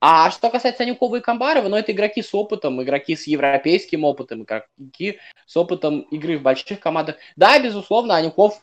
[0.00, 4.42] А что касается Анюкова и Камбарова, ну, это игроки с опытом, игроки с европейским опытом,
[4.42, 7.16] игроки с опытом игры в больших командах.
[7.36, 8.62] Да, безусловно, Анюков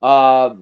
[0.00, 0.56] а,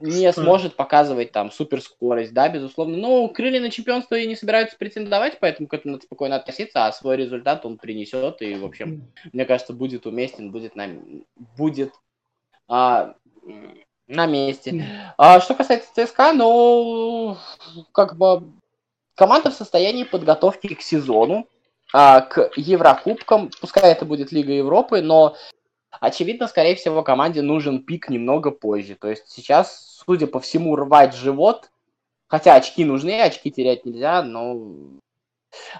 [0.00, 2.96] не сможет показывать там суперскорость, да, безусловно.
[2.96, 6.92] Но крылья на чемпионство и не собираются претендовать, поэтому к этому надо спокойно относиться, а
[6.92, 10.88] свой результат он принесет и, в общем, мне кажется, будет уместен, будет на,
[11.56, 11.92] будет
[12.68, 13.14] а,
[14.06, 14.84] на месте.
[15.16, 17.36] А, что касается ЦСКА, ну,
[17.92, 18.52] как бы
[19.14, 21.46] команда в состоянии подготовки к сезону,
[21.92, 25.36] а, к Еврокубкам, пускай это будет Лига Европы, но
[26.00, 28.94] очевидно, скорее всего, команде нужен пик немного позже.
[28.94, 31.70] То есть сейчас, судя по всему, рвать живот,
[32.26, 34.74] хотя очки нужны, очки терять нельзя, но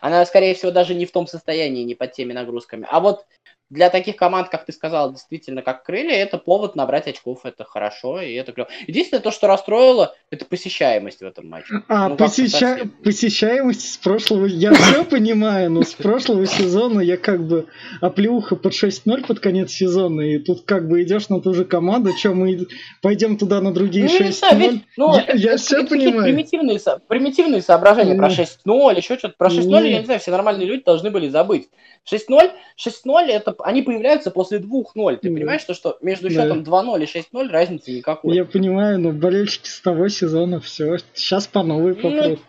[0.00, 2.86] она, скорее всего, даже не в том состоянии, не под теми нагрузками.
[2.90, 3.26] А вот
[3.74, 8.20] для таких команд, как ты сказал, действительно, как крылья, это повод набрать очков, это хорошо,
[8.20, 8.68] и это клево.
[8.86, 11.82] Единственное, то, что расстроило, это посещаемость в этом матче.
[11.88, 14.46] А, Ну, посеща- посещаемость с прошлого...
[14.46, 17.66] Я все понимаю, но с прошлого сезона я как бы
[18.00, 22.12] оплеуха под 6-0 под конец сезона, и тут как бы идешь на ту же команду,
[22.16, 22.66] что мы
[23.02, 24.58] пойдем туда на другие Ну, я не знаю, 6-0.
[24.70, 26.22] ведь, ну, Я- всё какие-то понимаю.
[26.24, 28.34] Примитивные, со- примитивные соображения про Не.
[28.36, 29.34] 6-0, еще что-то.
[29.36, 29.90] Про 6-0, Не.
[29.90, 31.68] я не знаю, все нормальные люди должны были забыть.
[32.08, 35.16] 6-0, 6-0, это они появляются после 2-0.
[35.16, 35.34] Ты Да.
[35.34, 36.34] понимаешь, что, что между Да.
[36.34, 38.34] счетом 2-0 и 6-0 разницы никакой.
[38.36, 40.98] Я понимаю, но болельщики с того сезона все.
[41.14, 42.40] Сейчас по новой Ну, попрут.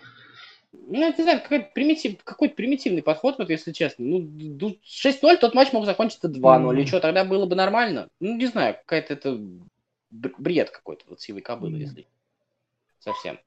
[0.88, 4.06] Ну, я не знаю, какой-то примитив, какой-то примитивный подход, вот если честно.
[4.06, 6.74] Ну, ду- 6-0, тот матч мог закончиться 2-0.
[6.74, 6.82] Мгм.
[6.84, 8.10] И что, тогда было бы нормально?
[8.20, 9.40] Ну, не знаю, какая-то это
[10.12, 11.80] бр- бред какой-то вот сивой кобылы, Мгм.
[11.82, 12.06] если
[13.00, 13.40] совсем.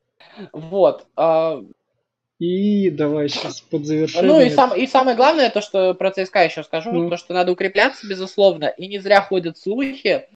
[0.53, 1.07] Вот.
[1.17, 1.63] а,
[2.39, 4.33] И давай сейчас под завершение.
[4.33, 7.11] Ну и, сам, и самое главное, то, что про ЦСКА еще скажу, Ну.
[7.11, 10.29] то, что надо укрепляться, безусловно, и не зря ходят слухи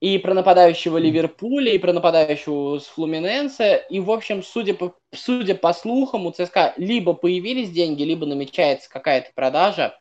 [0.00, 5.54] и про нападающего Ливерпуля, и про нападающего с Флуминенсе, и, в общем, судя по, судя
[5.54, 9.98] по слухам, у ЦСКА либо появились деньги, либо намечается какая-то продажа,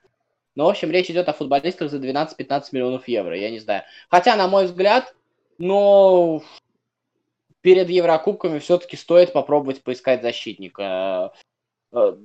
[0.56, 3.84] но, в общем, речь идет о футболистах за 12-15 миллионов евро, я не знаю.
[4.10, 5.16] Хотя, на мой взгляд,
[5.58, 6.44] но
[7.68, 11.34] перед Еврокубками все-таки стоит попробовать поискать защитника.
[11.92, 12.16] Э,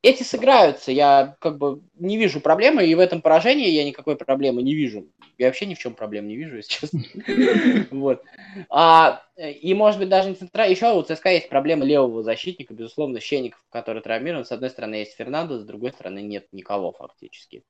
[0.00, 4.62] Эти сыграются, я как бы не вижу проблемы, и в этом поражении я никакой проблемы
[4.62, 5.06] не вижу.
[5.36, 7.02] Я вообще ни в чем проблем не вижу, если честно.
[7.90, 8.22] Вот.
[8.70, 10.66] А, и, может быть, даже не центра.
[10.66, 14.46] Еще у ЦСКА есть проблема левого защитника, безусловно, Щенников, который травмирован.
[14.46, 17.62] С одной стороны, есть Фернандо, с другой стороны, нет никого фактически.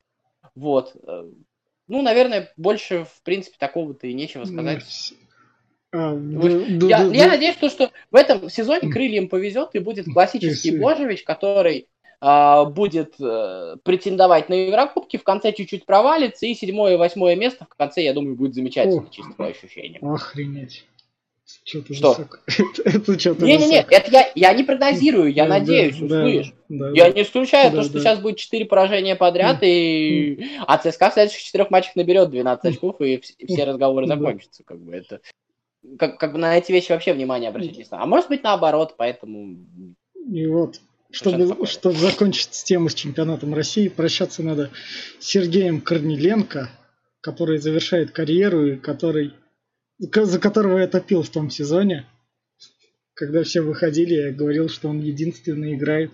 [0.55, 0.95] Вот.
[1.05, 1.25] Э,
[1.89, 4.85] Ну, наверное, больше, в принципе, такого-то и нечего сказать.
[5.93, 10.81] А, Я, я надеюсь, что, что в этом сезоне крыльям повезет и будет классический Если-
[10.81, 11.87] Божевич, который
[12.21, 17.67] а, будет э, претендовать на Еврокубки, в конце чуть-чуть провалится, и седьмое и восьмое место
[17.69, 19.11] в конце, я думаю, будет замечательно, О.
[19.11, 20.07] чисто по ощущениям.
[20.15, 20.85] Охренеть.
[21.65, 22.09] Что-то Что?
[22.11, 22.39] высоко.
[22.87, 26.53] Это- что-то Не-не-не, это я, я не прогнозирую, я надеюсь, услышь.
[26.71, 30.47] Я не исключаю то, что сейчас будет 4 поражения подряд, и...
[30.67, 34.63] а ЦСКА в следующих четырех матчах наберет 12 очков, и вс- и все разговоры закончатся.
[34.65, 35.21] Как бы это...
[35.99, 38.05] Как, как бы на эти вещи вообще внимание обращать не знаю.
[38.05, 39.57] А может быть наоборот, поэтому...
[40.15, 41.67] И вот, чтобы, спокойно.
[41.67, 44.71] чтобы закончить тему с чемпионатом России, прощаться надо
[45.19, 46.71] с Сергеем Корниленко,
[47.21, 49.35] который завершает карьеру и который,
[49.99, 52.07] за которого я топил в том сезоне.
[53.15, 56.13] Когда все выходили, я говорил, что он единственный играет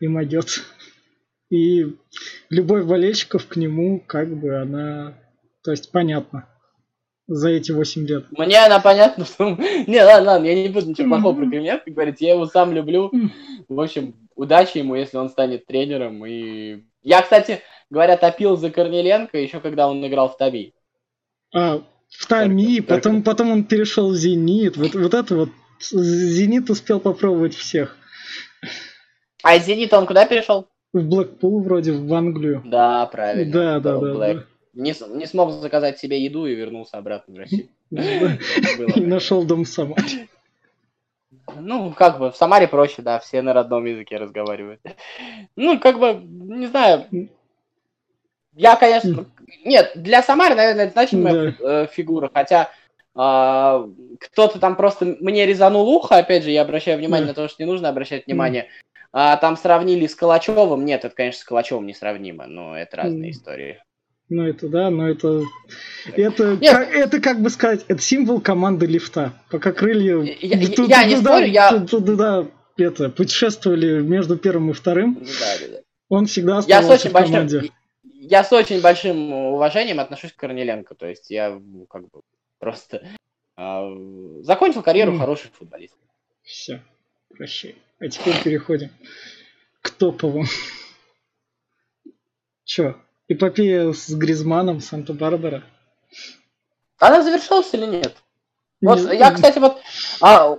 [0.00, 0.62] и могет.
[1.50, 1.86] И
[2.50, 5.18] любовь болельщиков к нему, как бы она...
[5.62, 6.48] То есть понятно.
[7.28, 8.26] За эти 8 лет.
[8.30, 9.50] Мне она понятна, что...
[9.86, 13.10] Не, ладно, ладно, я не буду ничего плохого про Кремлев говорить, я его сам люблю.
[13.68, 16.24] В общем, удачи ему, если он станет тренером.
[16.24, 20.74] И я, кстати, говоря, топил за Корнеленко еще когда он играл в Таби.
[21.52, 24.76] А, в Тами, Только- потом, потом он перешел в Зенит.
[24.76, 25.48] Вот, вот это вот.
[25.80, 27.96] Зенит успел попробовать всех.
[29.42, 30.68] А из Зенита он куда перешел?
[30.92, 32.62] В Блэкпул вроде, в Англию.
[32.64, 33.52] Да, правильно.
[33.52, 34.14] Да, да, да.
[34.14, 34.46] Блэк.
[34.76, 37.68] Не, не смог заказать себе еду и вернулся обратно в Россию.
[37.90, 38.38] да.
[38.94, 39.96] И нашел дом сама.
[41.58, 44.80] Ну, как бы, в Самаре проще, да, все на родном языке разговаривают.
[45.56, 47.06] Ну, как бы, не знаю.
[48.54, 49.26] Я, конечно...
[49.64, 52.70] Нет, для Самары, наверное, это значимая э, фигура, хотя
[53.14, 53.88] а,
[54.20, 57.30] кто-то там просто мне резанул ухо, опять же, я обращаю внимание Да.
[57.30, 58.68] на то, что не нужно обращать внимание.
[59.12, 60.84] А, там сравнили с Калачевым.
[60.84, 63.82] Нет, это, конечно, с Калачевым несравнимо, но это разные истории.
[64.28, 65.42] Ну это да, но это...
[66.14, 66.72] Это, Нет.
[66.72, 69.32] как, это как бы сказать, это символ команды лифта.
[69.50, 70.16] Пока крылья...
[70.22, 74.72] Я- я- ту- я не туда- спорю, я- ту- Туда, это, путешествовали между первым и
[74.72, 75.14] вторым.
[75.14, 75.20] Да,
[75.60, 75.78] да, да.
[76.08, 77.70] Он всегда Я с оставался очень в большим, команде.
[78.02, 80.94] я с очень большим уважением отношусь к Корнеленко.
[80.96, 82.22] То есть я ну, как бы
[82.58, 83.06] просто
[83.56, 83.88] а,
[84.42, 85.20] закончил карьеру Мгм.
[85.20, 85.94] хороший футболист.
[86.42, 86.82] Все,
[87.36, 87.76] прощай.
[88.00, 88.90] А теперь переходим
[89.82, 90.46] к топовым.
[92.64, 92.96] Чё,
[93.28, 95.64] эпопея с Гризманом, Санта-Барбара?
[96.98, 98.16] Она завершилась или нет?
[98.80, 99.78] Вот, Не- я, кстати, вот...
[100.20, 100.56] а,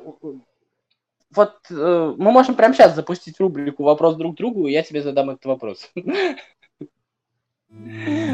[1.36, 5.30] вот э, мы можем прямо сейчас запустить рубрику «Вопрос друг другу», и я тебе задам
[5.30, 5.92] этот вопрос.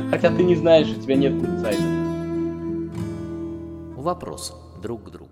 [0.10, 1.84] Хотя ты не знаешь, у тебя нет инсайта.
[4.00, 5.23] Вопрос друг к другу.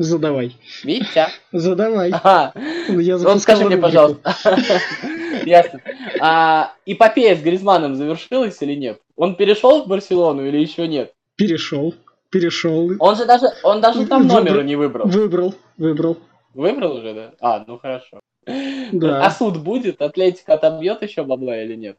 [0.00, 0.56] Задавай.
[0.82, 1.28] Витя.
[1.52, 2.10] Задавай.
[2.10, 2.54] Ага.
[2.88, 4.34] Я Вот скажи мне, пожалуйста.
[5.44, 5.82] Ясно.
[6.18, 8.98] А эпопея с Гризманом завершилась или нет?
[9.16, 11.12] Он перешел в Барселону или еще нет?
[11.36, 11.94] Перешел.
[12.30, 12.92] Перешел.
[12.98, 15.06] Он же даже, он даже там номера не выбрал.
[15.06, 15.54] Выбрал.
[15.76, 16.16] Выбрал.
[16.54, 17.34] Выбрал уже, да?
[17.40, 18.20] А, ну хорошо.
[18.46, 19.26] Да.
[19.26, 20.00] А суд будет?
[20.00, 21.98] Атлетика отобьет еще бабла или нет?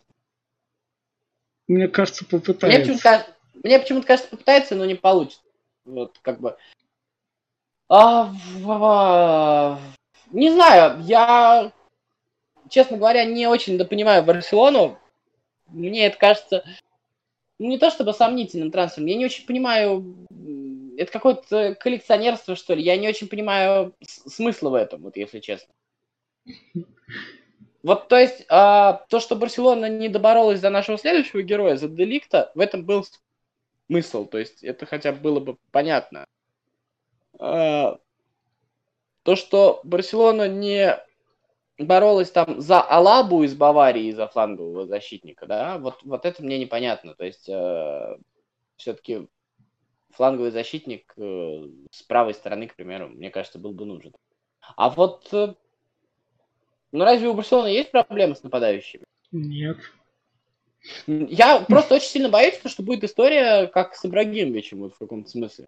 [1.67, 2.79] Мне кажется, Мне попытается.
[2.79, 3.31] почему-то кажется,
[3.63, 5.43] мне почему-то кажется, попытается, но не получится.
[5.85, 6.57] Вот, как бы.
[7.93, 9.79] А, в- в-
[10.31, 11.73] не знаю, я,
[12.69, 14.97] честно говоря, не очень допонимаю Барселону.
[15.67, 16.63] Мне это кажется
[17.59, 20.15] ну, не то чтобы сомнительным трансфером, я не очень понимаю,
[20.97, 22.81] это какое-то коллекционерство, что ли.
[22.81, 25.73] Я не очень понимаю смысла в этом, вот если честно.
[27.83, 32.53] Вот, то есть, а, то, что Барселона не доборолась за нашего следующего героя, за Деликта,
[32.55, 33.05] в этом был
[33.87, 34.25] смысл.
[34.25, 36.25] То есть, это хотя бы было бы понятно.
[37.41, 37.99] А,
[39.23, 40.97] то, что Барселона не
[41.77, 47.15] боролась там за Алабу из Баварии, за флангового защитника, да, вот, вот это мне непонятно.
[47.15, 47.49] То есть,
[48.77, 49.27] все-таки
[50.13, 54.13] фланговый защитник э, с правой стороны, к примеру, мне кажется, был бы нужен.
[54.75, 55.53] А вот, э,
[56.91, 59.03] ну разве у Барселоны есть проблемы с нападающими?
[59.31, 59.77] Нет.
[61.05, 65.67] Я просто очень сильно боюсь, что будет история, как с Ибрагимовичем, вот в каком-то смысле.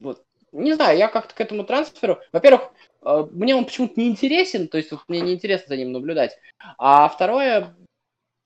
[0.00, 0.24] Вот.
[0.52, 2.20] Не знаю, я как-то к этому трансферу...
[2.32, 5.92] Во-первых, э, мне он почему-то не интересен, то есть вот мне не интересно за ним
[5.92, 6.36] наблюдать.
[6.76, 7.76] А второе,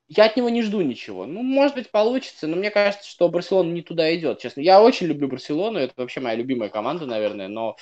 [0.08, 1.24] я от него не жду ничего.
[1.24, 4.60] Ну, может быть, получится, но мне кажется, что Барселона не туда идет, честно.
[4.60, 7.76] Я очень люблю Барселону, это вообще моя любимая команда, наверное, но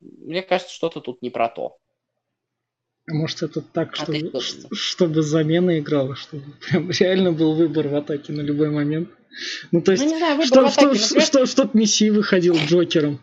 [0.00, 1.78] мне кажется, что-то тут не про то.
[3.08, 4.56] А может это так, А чтобы, думаешь?
[4.72, 9.10] чтобы замена играла, чтобы прям реально был выбор в атаке на любой момент.
[9.70, 13.20] Ну, то есть, ну, не знаю, что, атаке, что, например, что, чтоб Месси выходил Джокером.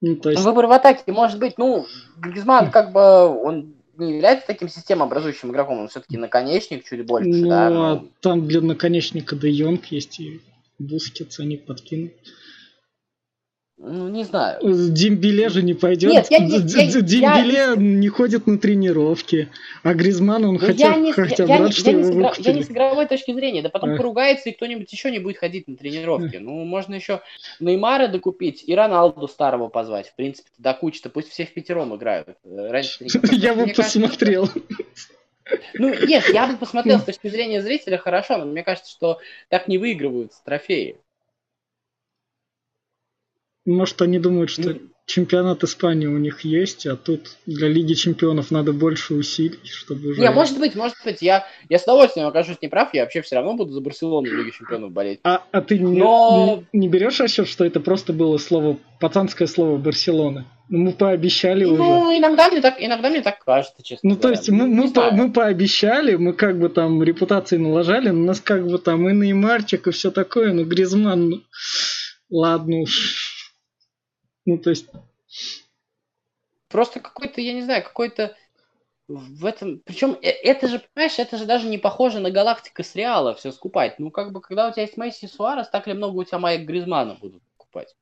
[0.00, 4.46] Ну, то есть, Выбор в атаке может быть, ну, Гризман как бы, он не является
[4.46, 9.36] таким системообразующим игроком, он все-таки наконечник чуть больше, ну, да, а ну, там для наконечника
[9.36, 10.40] Де Йонг есть и
[10.78, 12.12] Бускетс, они подкинут.
[13.84, 14.58] Ну, не знаю.
[14.62, 16.12] Дембеле же не пойдет.
[16.12, 19.48] Нет, я- я- Д- Д- я- Дембеле не ходит на тренировки.
[19.82, 21.96] А Гризман, он Ну, хотя, я, не, с- хотя я, бы я не- что я
[21.96, 22.52] не с игра- я выкупили.
[22.54, 23.96] не с игровой точки зрения, да потом Эх.
[23.98, 26.36] поругается, и кто-нибудь еще не будет ходить на тренировки.
[26.36, 27.20] Ну, можно еще
[27.60, 30.08] Неймара докупить и Роналду старого позвать.
[30.08, 32.28] В принципе, до кучи-то пусть все в пятером играют.
[32.44, 34.48] Э, Раньше Я бы посмотрел.
[35.74, 39.18] Ну, нет, я бы посмотрел с точки зрения зрителя хорошо, но мне кажется, что
[39.48, 40.96] так не выигрываются трофеи.
[43.64, 44.80] Может, они думают, что Ну.
[45.06, 50.20] чемпионат Испании у них есть, а тут для Лиги Чемпионов надо больше усилий, чтобы уже...
[50.20, 53.54] Не, может быть, может быть, я, я с удовольствием окажусь неправ, я вообще все равно
[53.54, 55.20] буду за Барселону в Лиге Чемпионов болеть.
[55.22, 59.46] А, а ты не, Но- не, не берешь расчет, что это просто было слово, пацанское
[59.46, 60.44] слово Барселоны?
[60.68, 61.76] Ну, мы пообещали уже.
[61.82, 64.38] Ну, иногда мне так, иногда мне так кажется, честно Ну, то говоря.
[64.38, 68.24] есть мы, Не мы, по- мы пообещали, мы как бы там репутации налажали, но у
[68.24, 71.42] нас как бы там и Неймарчик, и все такое, ну, Гризман, ну,
[72.30, 73.21] ладно уж.
[74.44, 74.88] Ну, то есть,
[76.72, 78.34] Просто какой-то, я не знаю, какой-то
[79.06, 79.82] в этом...
[79.84, 83.52] Причем э, это же, понимаешь, это же даже не похоже на Галактика с Реала все
[83.52, 83.98] скупать.
[83.98, 86.38] Ну, как бы, когда у тебя есть Месси и Суарес, так ли много у тебя
[86.38, 87.94] Майк Гризмана будут покупать?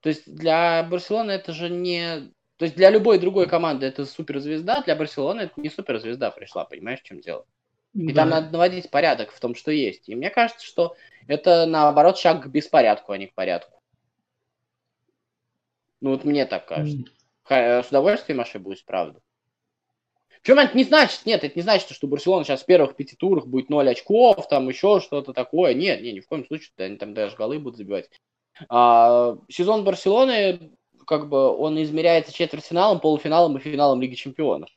[0.00, 2.32] То есть для Барселоны это же не...
[2.56, 7.00] То есть для любой другой команды это суперзвезда, для Барселоны это не суперзвезда пришла, понимаешь,
[7.00, 7.46] в чем дело?
[7.94, 8.22] И да.
[8.22, 10.08] там надо наводить порядок в том, что есть.
[10.08, 10.96] И мне кажется, что
[11.28, 13.79] это, наоборот, шаг к беспорядку, а не к порядку.
[16.00, 16.98] Ну, вот мне так кажется.
[17.42, 19.20] Ха- С удовольствием ошибусь, правда.
[20.42, 23.46] Причем это не значит, нет, это не значит, что Барселона сейчас в первых пяти турах
[23.46, 25.74] будет 0 очков, там еще что-то такое.
[25.74, 28.08] Нет, нет, ни в коем случае, они там даже голы будут забивать.
[28.68, 30.72] А, сезон Барселоны,
[31.06, 34.70] как бы, он измеряется четвертьфиналом, полуфиналом и финалом Лиги Чемпионов.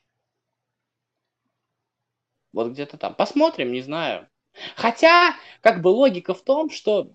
[2.52, 3.14] Вот где-то там.
[3.14, 4.28] Посмотрим, не знаю.
[4.76, 7.10] Хотя, как бы логика в том, что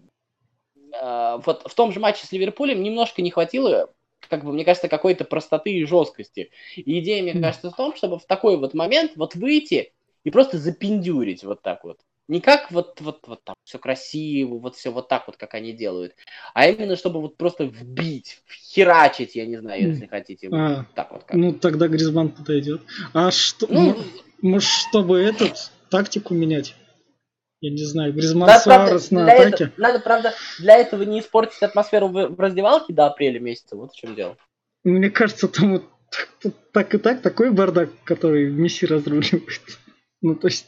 [0.93, 3.93] э, вот в том же матче с Ливерпулем немножко не хватило,
[4.28, 6.51] как бы, мне кажется, какой-то простоты и жесткости.
[6.76, 9.93] И идея, мне кажется, в том, чтобы в такой вот момент вот выйти
[10.24, 11.99] и просто запиндюрить вот так вот.
[12.28, 15.72] Не как вот, вот, вот там все красиво, вот все вот так вот, как они
[15.74, 16.13] делают,
[16.53, 20.49] а именно чтобы вот просто вбить, херачить, я не знаю, если хотите.
[20.49, 21.36] вот А, так вот как.
[21.36, 22.82] ну, тогда Гризман подойдет.
[23.13, 23.97] А что, Ну,
[24.43, 26.76] может, чтобы этот, тактику менять?
[27.62, 29.64] Я не знаю, Гризман Надо, правда, Суарес на для атаке.
[29.66, 33.76] этого- надо, правда, для этого не испортить атмосферу в, в раздевалке до апреля месяца.
[33.76, 34.38] Вот в чем дело.
[34.86, 39.43] Мне кажется, там вот так, так и так такой бардак, который Месси разруливает.
[40.22, 40.68] Ну, то есть...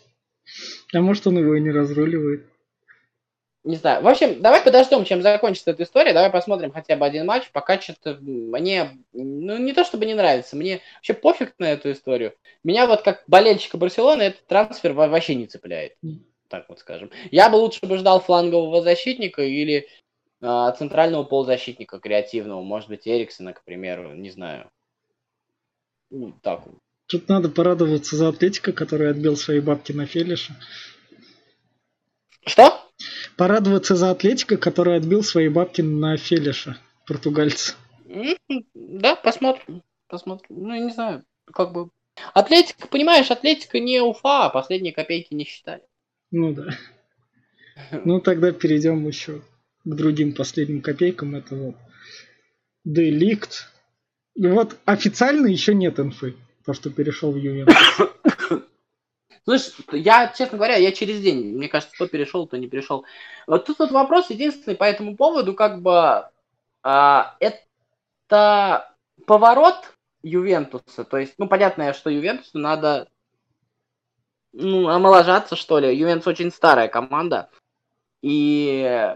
[0.94, 2.46] А может, он его и не разруливает.
[3.66, 4.02] Не знаю.
[4.02, 6.14] В общем, давай подождем, чем закончится эта история.
[6.14, 7.52] Давай посмотрим хотя бы один матч.
[7.52, 12.34] Пока что-то мне, ну, не то чтобы не нравится, мне вообще пофиг на эту историю.
[12.64, 15.94] Меня вот как болельщика Барселоны этот трансфер во- вообще не цепляет.
[16.52, 17.10] Так вот скажем.
[17.32, 19.88] Я бы лучше бы ждал флангового защитника или
[20.41, 22.62] а, центрального полузащитника креативного.
[22.62, 24.14] Может быть, Эриксона, к примеру.
[24.14, 24.70] Не знаю.
[26.10, 26.64] Ну, так.
[27.08, 30.54] Тут надо порадоваться за Атлетика, который отбил свои бабки на Фелиша.
[32.45, 32.82] Что?
[33.38, 36.78] Порадоваться за Атлетика, который отбил свои бабки на Фелиша,
[37.08, 37.76] португальца.
[38.74, 39.84] Да, посмотрим.
[40.08, 40.47] Посмотрим.
[40.49, 41.91] Ну, я не знаю, как бы...
[42.34, 45.84] Атлетика, понимаешь, Атлетика не Уфа, а последние копейки не считали.
[46.32, 46.78] Ну да.
[48.06, 49.42] Ну тогда перейдем еще
[49.84, 51.36] к другим последним копейкам.
[51.36, 51.76] Это вот
[52.84, 53.72] Деликт.
[54.36, 57.76] Вот официально еще нет инфы, то, что перешел в Ювентус.
[59.44, 63.06] Слышь, я, честно говоря, я через день, мне кажется, кто перешел, кто не перешел.
[63.48, 66.26] Вот тут вот вопрос единственный по этому поводу, как бы,
[66.84, 73.10] а, это поворот Ювентуса, то есть, ну, понятно, что Ювентусу надо,
[74.54, 75.95] ну, омоложаться, что ли.
[75.95, 77.49] Ювентус очень старая команда,
[78.22, 79.16] и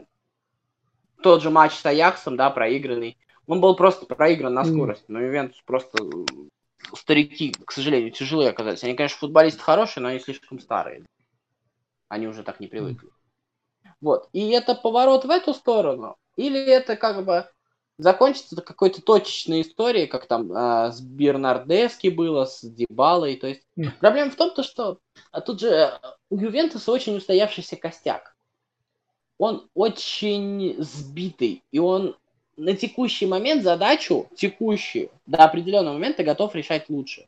[1.21, 3.17] тот же матч с Аяксом, да, проигранный,
[3.47, 5.97] он был просто проигран на скорость, но Ювентус просто
[6.93, 8.83] старики, к сожалению, тяжелые оказались.
[8.83, 11.05] Они, конечно, футболисты хорошие, но они слишком старые.
[12.07, 13.09] Они уже так не привыкли.
[14.01, 14.29] Вот.
[14.33, 16.15] И это поворот в эту сторону?
[16.35, 17.49] Или это как бы
[17.97, 23.37] закончится какой-то точечной историей, как там а, с Бернардески было, с Дебалой.
[23.37, 23.93] То есть Мгм.
[23.99, 24.99] проблема в том, то, что
[25.31, 25.91] а тут же э,
[26.29, 28.35] у Ювентуса очень устоявшийся костяк.
[29.37, 32.15] Он очень сбитый, и он
[32.57, 37.27] на текущий момент задачу, текущую, до определенного момента готов решать лучше.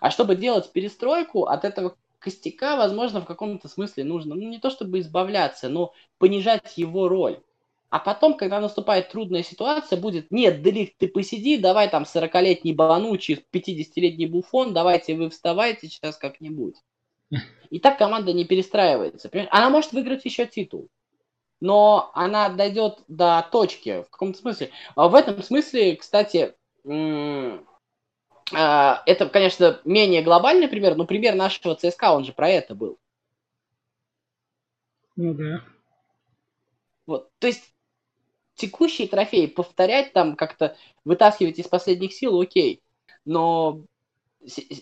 [0.00, 4.70] А чтобы делать перестройку, от этого костяка, возможно, в каком-то смысле нужно, ну, не то
[4.70, 7.40] чтобы избавляться, но понижать его роль.
[7.88, 13.44] А потом, когда наступает трудная ситуация, будет, нет, Делик, ты посиди, давай там 40-летний Банучи,
[13.52, 16.74] 50-летний Буфон, давайте вы вставайте сейчас как-нибудь.
[17.70, 19.28] И так команда не перестраивается.
[19.28, 19.50] понимаешь?
[19.52, 20.88] Она может выиграть еще титул.
[21.60, 24.70] Но она дойдет до точки в каком-то смысле.
[24.94, 26.54] А в этом смысле, кстати,
[28.52, 32.98] а, это, конечно, менее глобальный пример, но пример нашего ЦСКА, он же про это был.
[35.16, 35.62] Ну да.
[37.06, 37.72] Вот, то есть
[38.56, 42.80] текущие трофеи повторять там как-то вытаскивать из последних сил, окей.
[43.24, 43.82] Но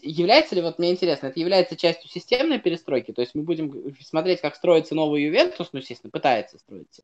[0.02, 3.12] является ли, вот мне интересно, это является частью системной перестройки?
[3.12, 7.02] То есть мы будем смотреть, как строится новый Ювентус, ну, естественно, пытается строиться.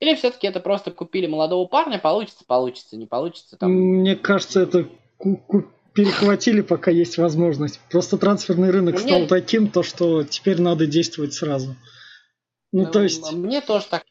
[0.00, 3.72] Или все-таки это просто купили молодого парня, получится, получится, не получится, там...
[3.72, 4.88] Мне кажется, это
[5.94, 7.80] перехватили, пока есть возможность.
[7.90, 11.76] Просто трансферный рынок Ну, стал мне- таким, то что теперь надо действовать сразу.
[12.72, 14.04] Ну, Ну, то есть, Мне тоже так,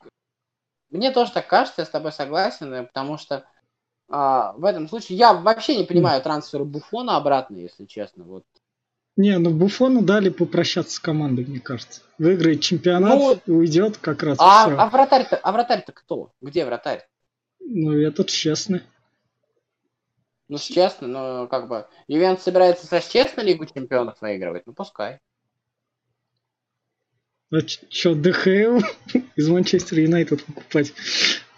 [0.96, 3.46] мне тоже так кажется, я с тобой согласен, э, потому что
[4.10, 8.24] а, в этом случае я вообще не понимаю трансфера Буфона обратно, если честно.
[8.24, 8.44] Вот.
[9.18, 12.02] не, ну Буфону дали попрощаться с командой, мне кажется.
[12.18, 14.78] Выиграет чемпионат Ну, и уйдет как раз А, всё.
[14.80, 16.32] а вратарь-то, а вратарь-то кто?
[16.42, 17.08] Где вратарь?
[17.60, 18.82] Ну, этот честный.
[20.48, 25.20] Ну, честно, но как бы Ювентус собирается со честно Лигу чемпионов выигрывать, ну пускай.
[27.52, 27.58] А
[27.90, 28.80] что, ДХЛ
[29.36, 30.94] из Манчестер Юнайтед покупать?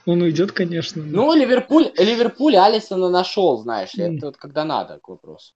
[0.05, 1.03] Он уйдет, конечно.
[1.03, 4.17] но- Ну, Ливерпуль, Ливерпуль Алисона нашел, знаешь ли, М.
[4.17, 5.53] это вот когда надо, к вопросу.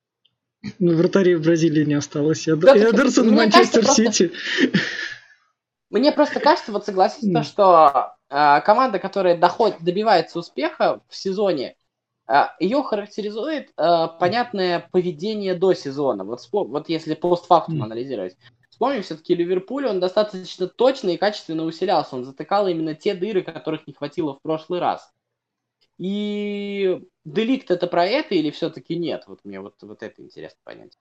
[0.80, 2.48] Ну, вратарей в Бразилии не осталось.
[2.48, 4.32] Эд- Да, Эдерсон в Манчестер просто- Сити.
[5.90, 7.34] Мне просто кажется, вот согласись, М.
[7.34, 11.76] то, что э, команда, которая доходит, добивается успеха в сезоне,
[12.30, 16.24] э, ее характеризует э, понятное поведение до сезона.
[16.24, 17.84] Вот, вот если постфактум М.
[17.84, 18.36] анализировать.
[18.82, 22.16] Вспомним все-таки Ливерпуль, он достаточно точно и качественно усилялся.
[22.16, 25.14] Он затыкал именно те дыры, которых не хватило в прошлый раз.
[26.00, 29.26] И Деликт это про это или все-таки нет?
[29.28, 30.98] Вот мне вот, вот это интересно понять.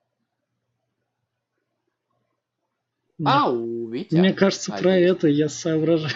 [3.24, 4.14] Ау, Витя.
[4.14, 5.12] Мне кажется, про Надеюсь.
[5.12, 6.12] это я соображаю.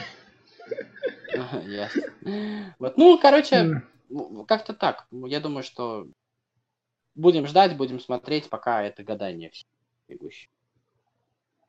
[2.79, 5.07] Вот, ну, короче, ну, как-то так.
[5.11, 6.09] Я думаю, что
[7.15, 9.65] будем ждать, будем смотреть, пока это гадание все
[10.09, 10.51] бегущее.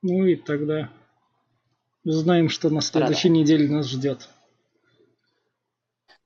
[0.07, 0.89] Ну и тогда
[2.03, 4.29] узнаем, что на следующей неделе нас ждет.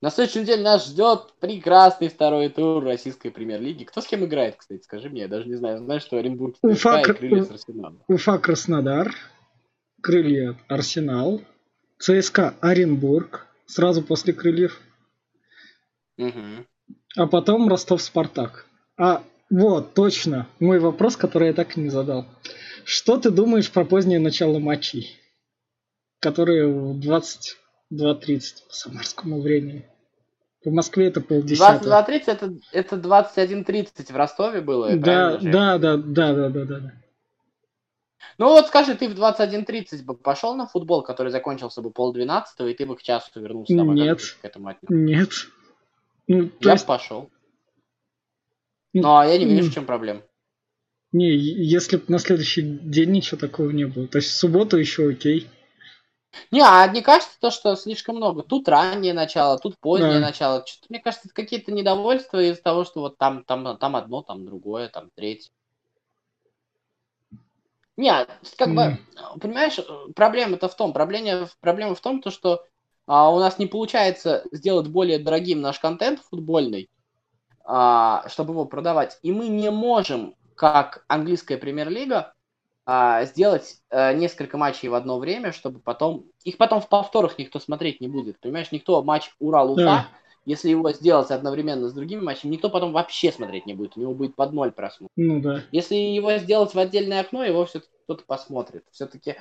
[0.02, 3.84] На следующей неделе нас ждет прекрасный второй тур российской премьер-лиги.
[3.84, 5.78] Кто с кем играет, кстати, скажи мне, я даже не знаю.
[5.78, 8.02] Знаю, что Оренбург Уфа, и Кр- Крылья с Арсеналом.
[8.06, 9.14] Уфа Краснодар.
[10.02, 11.40] Крылья Арсенал,
[11.98, 14.78] ЦСКА Оренбург сразу после Крыльев,
[16.18, 16.66] Мгм.
[17.16, 18.66] а потом Ростов Спартак.
[18.98, 22.24] А вот, точно, мой вопрос, который я так и не задал.
[22.84, 25.16] Что ты думаешь про позднее начало матчей,
[26.20, 27.56] которые в 22.30
[28.68, 29.86] по самарскому времени?
[30.62, 32.02] По Москве это полдесятого.
[32.02, 36.92] 22.30 это, это 21.30 в Ростове было, Да, да, да, да, да, да, да, да.
[38.38, 42.74] Ну вот скажи, ты в 21.30 бы пошел на футбол, который закончился бы полдвенадцатого, и
[42.74, 43.96] ты бы к часу вернулся домой?
[43.96, 44.20] Нет.
[44.40, 44.94] к этому отнесся?
[44.94, 45.30] Нет.
[46.28, 47.30] Ну, Я есть, пошел.
[48.92, 50.22] Ну, а я не вижу, в чем проблема.
[51.12, 54.06] не, если бы на следующий день ничего такого не было.
[54.08, 55.48] То есть в субботу еще окей.
[56.52, 58.42] Не, а не кажется то, что слишком много?
[58.42, 60.26] Тут раннее начало, тут позднее Да.
[60.26, 60.64] начало.
[60.66, 64.44] Что-то, мне кажется, это какие-то недовольства из-за того, что вот там, там, там одно, там
[64.46, 65.50] другое, там третье.
[67.96, 68.26] Не,
[68.56, 68.98] как бы,
[69.40, 69.82] понимаешь, э,
[70.14, 72.64] проблема-то в том, проблема, проблема в том, то, что
[73.06, 76.99] а, у нас не получается сделать более дорогим наш контент футбольный, а,
[77.64, 79.18] чтобы его продавать.
[79.22, 82.32] И мы не можем, как английская премьер-лига,
[82.86, 86.24] а, сделать э, несколько матчей в одно время, чтобы потом...
[86.44, 88.40] Их потом в повторах никто смотреть не будет.
[88.40, 90.08] Понимаешь, никто матч Урал-Уфа, Да.
[90.44, 93.96] если его сделать одновременно с другими матчами, никто потом вообще смотреть не будет.
[93.96, 95.12] У него будет под ноль просмотров.
[95.16, 95.62] Ну да.
[95.70, 98.84] Если его сделать в отдельное окно, его все-таки кто-то посмотрит.
[98.90, 99.36] Все-таки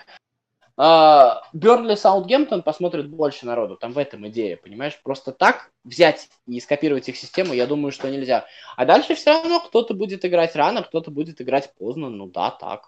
[0.80, 3.76] Бернли Саутгемптон посмотрит больше народу.
[3.76, 4.98] Там в этом идея, понимаешь?
[5.04, 8.46] Просто так взять и скопировать их систему, я думаю, что нельзя.
[8.78, 12.10] А дальше все равно кто-то будет играть рано, кто-то будет играть поздно.
[12.10, 12.88] Ну да, так.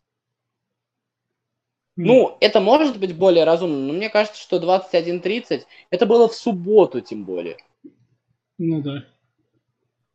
[1.98, 7.02] Ну, это может быть более разумно, но мне кажется, что 21.30 это было в субботу,
[7.02, 7.58] тем более.
[8.58, 9.04] Ну да.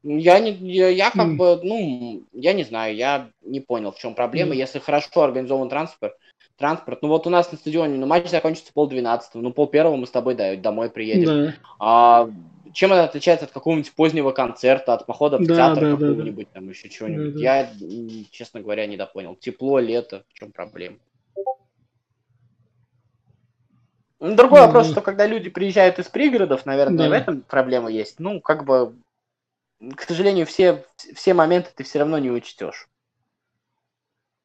[0.02, 1.36] Я, не, я, я как М.
[1.36, 4.52] бы, ну, я не знаю, я не понял, в чем проблема.
[4.52, 4.58] М.
[4.58, 6.14] Если хорошо организован транспорт,
[6.56, 10.06] транспорт, ну вот у нас на стадионе, ну матч закончится полдвенадцатого, ну пол первого мы
[10.06, 11.26] с тобой да, домой приедем.
[11.26, 11.54] Да.
[11.78, 12.30] А
[12.72, 16.50] чем это отличается от какого-нибудь позднего концерта, от похода в Да, театр да, да, какого-нибудь,
[16.52, 17.34] там еще чего-нибудь?
[17.34, 17.40] Да, да.
[17.40, 17.70] Я,
[18.30, 19.34] честно говоря, не допонял.
[19.34, 20.98] Тепло, лето, в чем проблема?
[24.18, 24.92] Ну, Другой Ну, вопрос, да.
[24.92, 27.08] что когда люди приезжают из пригородов, наверное, Да.
[27.08, 28.18] в этом проблема есть.
[28.18, 28.94] Ну, как бы,
[29.94, 30.84] к сожалению, все,
[31.14, 32.88] все моменты ты все равно не учтешь.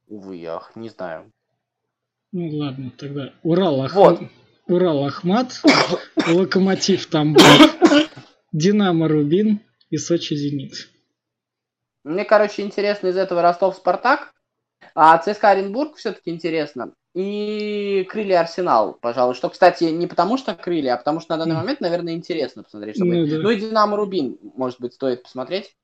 [0.08, 1.32] Увы, ах, не знаю.
[2.32, 3.94] Ну ладно, тогда Урал, Ах...
[3.94, 4.22] Вот.
[4.68, 5.62] Урал Ахмат,
[6.28, 7.44] Локомотив Тамбов,
[8.54, 9.60] Динамо Рубин
[9.90, 10.90] и Сочи Зенит.
[12.04, 14.34] Мне, короче, интересно из этого Ростов-Спартак,
[14.96, 16.94] а ЦСКА Оренбург все-таки интересно.
[17.14, 19.36] И Крылья Арсенал, пожалуй.
[19.36, 22.96] Что, кстати, не потому что Крылья, а потому что на данный момент, наверное, интересно посмотреть.
[22.96, 23.14] Чтобы...
[23.14, 23.38] Ну да.
[23.40, 25.76] Ну и Динамо Рубин, может быть, стоит посмотреть.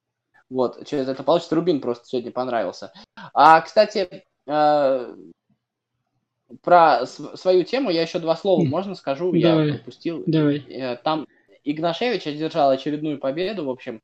[0.49, 1.55] Вот, что из этого получится.
[1.55, 2.93] Рубин просто сегодня понравился.
[3.33, 5.15] А, кстати, э,
[6.63, 8.69] про св- свою тему я еще два слова, М.
[8.69, 9.31] можно скажу?
[9.31, 9.67] Давай.
[9.67, 10.23] Я пропустил.
[10.25, 10.59] Давай.
[10.69, 11.27] Э, Там
[11.63, 14.01] Игнашевич одержал очередную победу, в общем.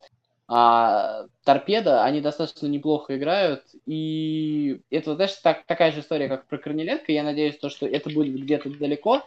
[0.48, 3.64] А Торпеда, они достаточно неплохо играют.
[3.86, 7.12] И это, знаешь, так, такая же история, как про Корнеленко.
[7.12, 9.24] Я надеюсь, то, что это будет где-то далеко.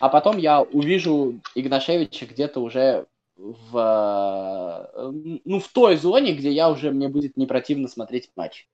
[0.00, 3.06] А потом я увижу Игнашевича где-то уже
[3.36, 5.10] в, э,
[5.44, 8.66] ну, в той зоне, где я уже, мне будет не противно смотреть матч.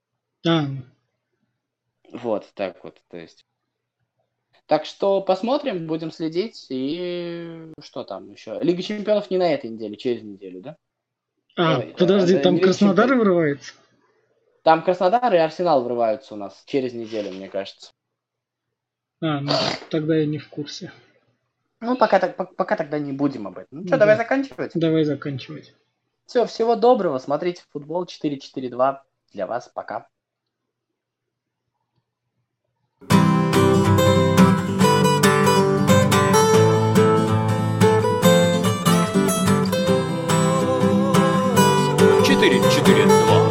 [0.46, 0.66] А,
[2.12, 3.44] Вот, так вот, то есть.
[4.70, 6.66] Так что посмотрим, будем следить.
[6.68, 8.56] И что там еще?
[8.62, 10.76] Лига чемпионов не на этой неделе, через неделю, да?
[11.56, 13.18] а, Давай, подожди, да, там не Краснодар чемпион.
[13.18, 13.72] вырывается?
[14.62, 17.90] Там Краснодар и Арсенал врываются у нас через неделю, мне кажется.
[19.20, 19.50] А, ну,
[19.90, 20.92] тогда я не в курсе.
[21.80, 23.80] Ну, пока, так, пок- пока тогда не будем об этом.
[23.80, 23.96] Ну что, Да.
[23.98, 24.70] давай заканчивать.
[24.76, 25.74] Давай заканчивать.
[26.26, 27.18] Все, всего доброго.
[27.18, 29.00] Смотрите футбол 4-4-2.
[29.32, 30.06] Для вас пока.
[42.40, 43.49] Четыре, четыре, два.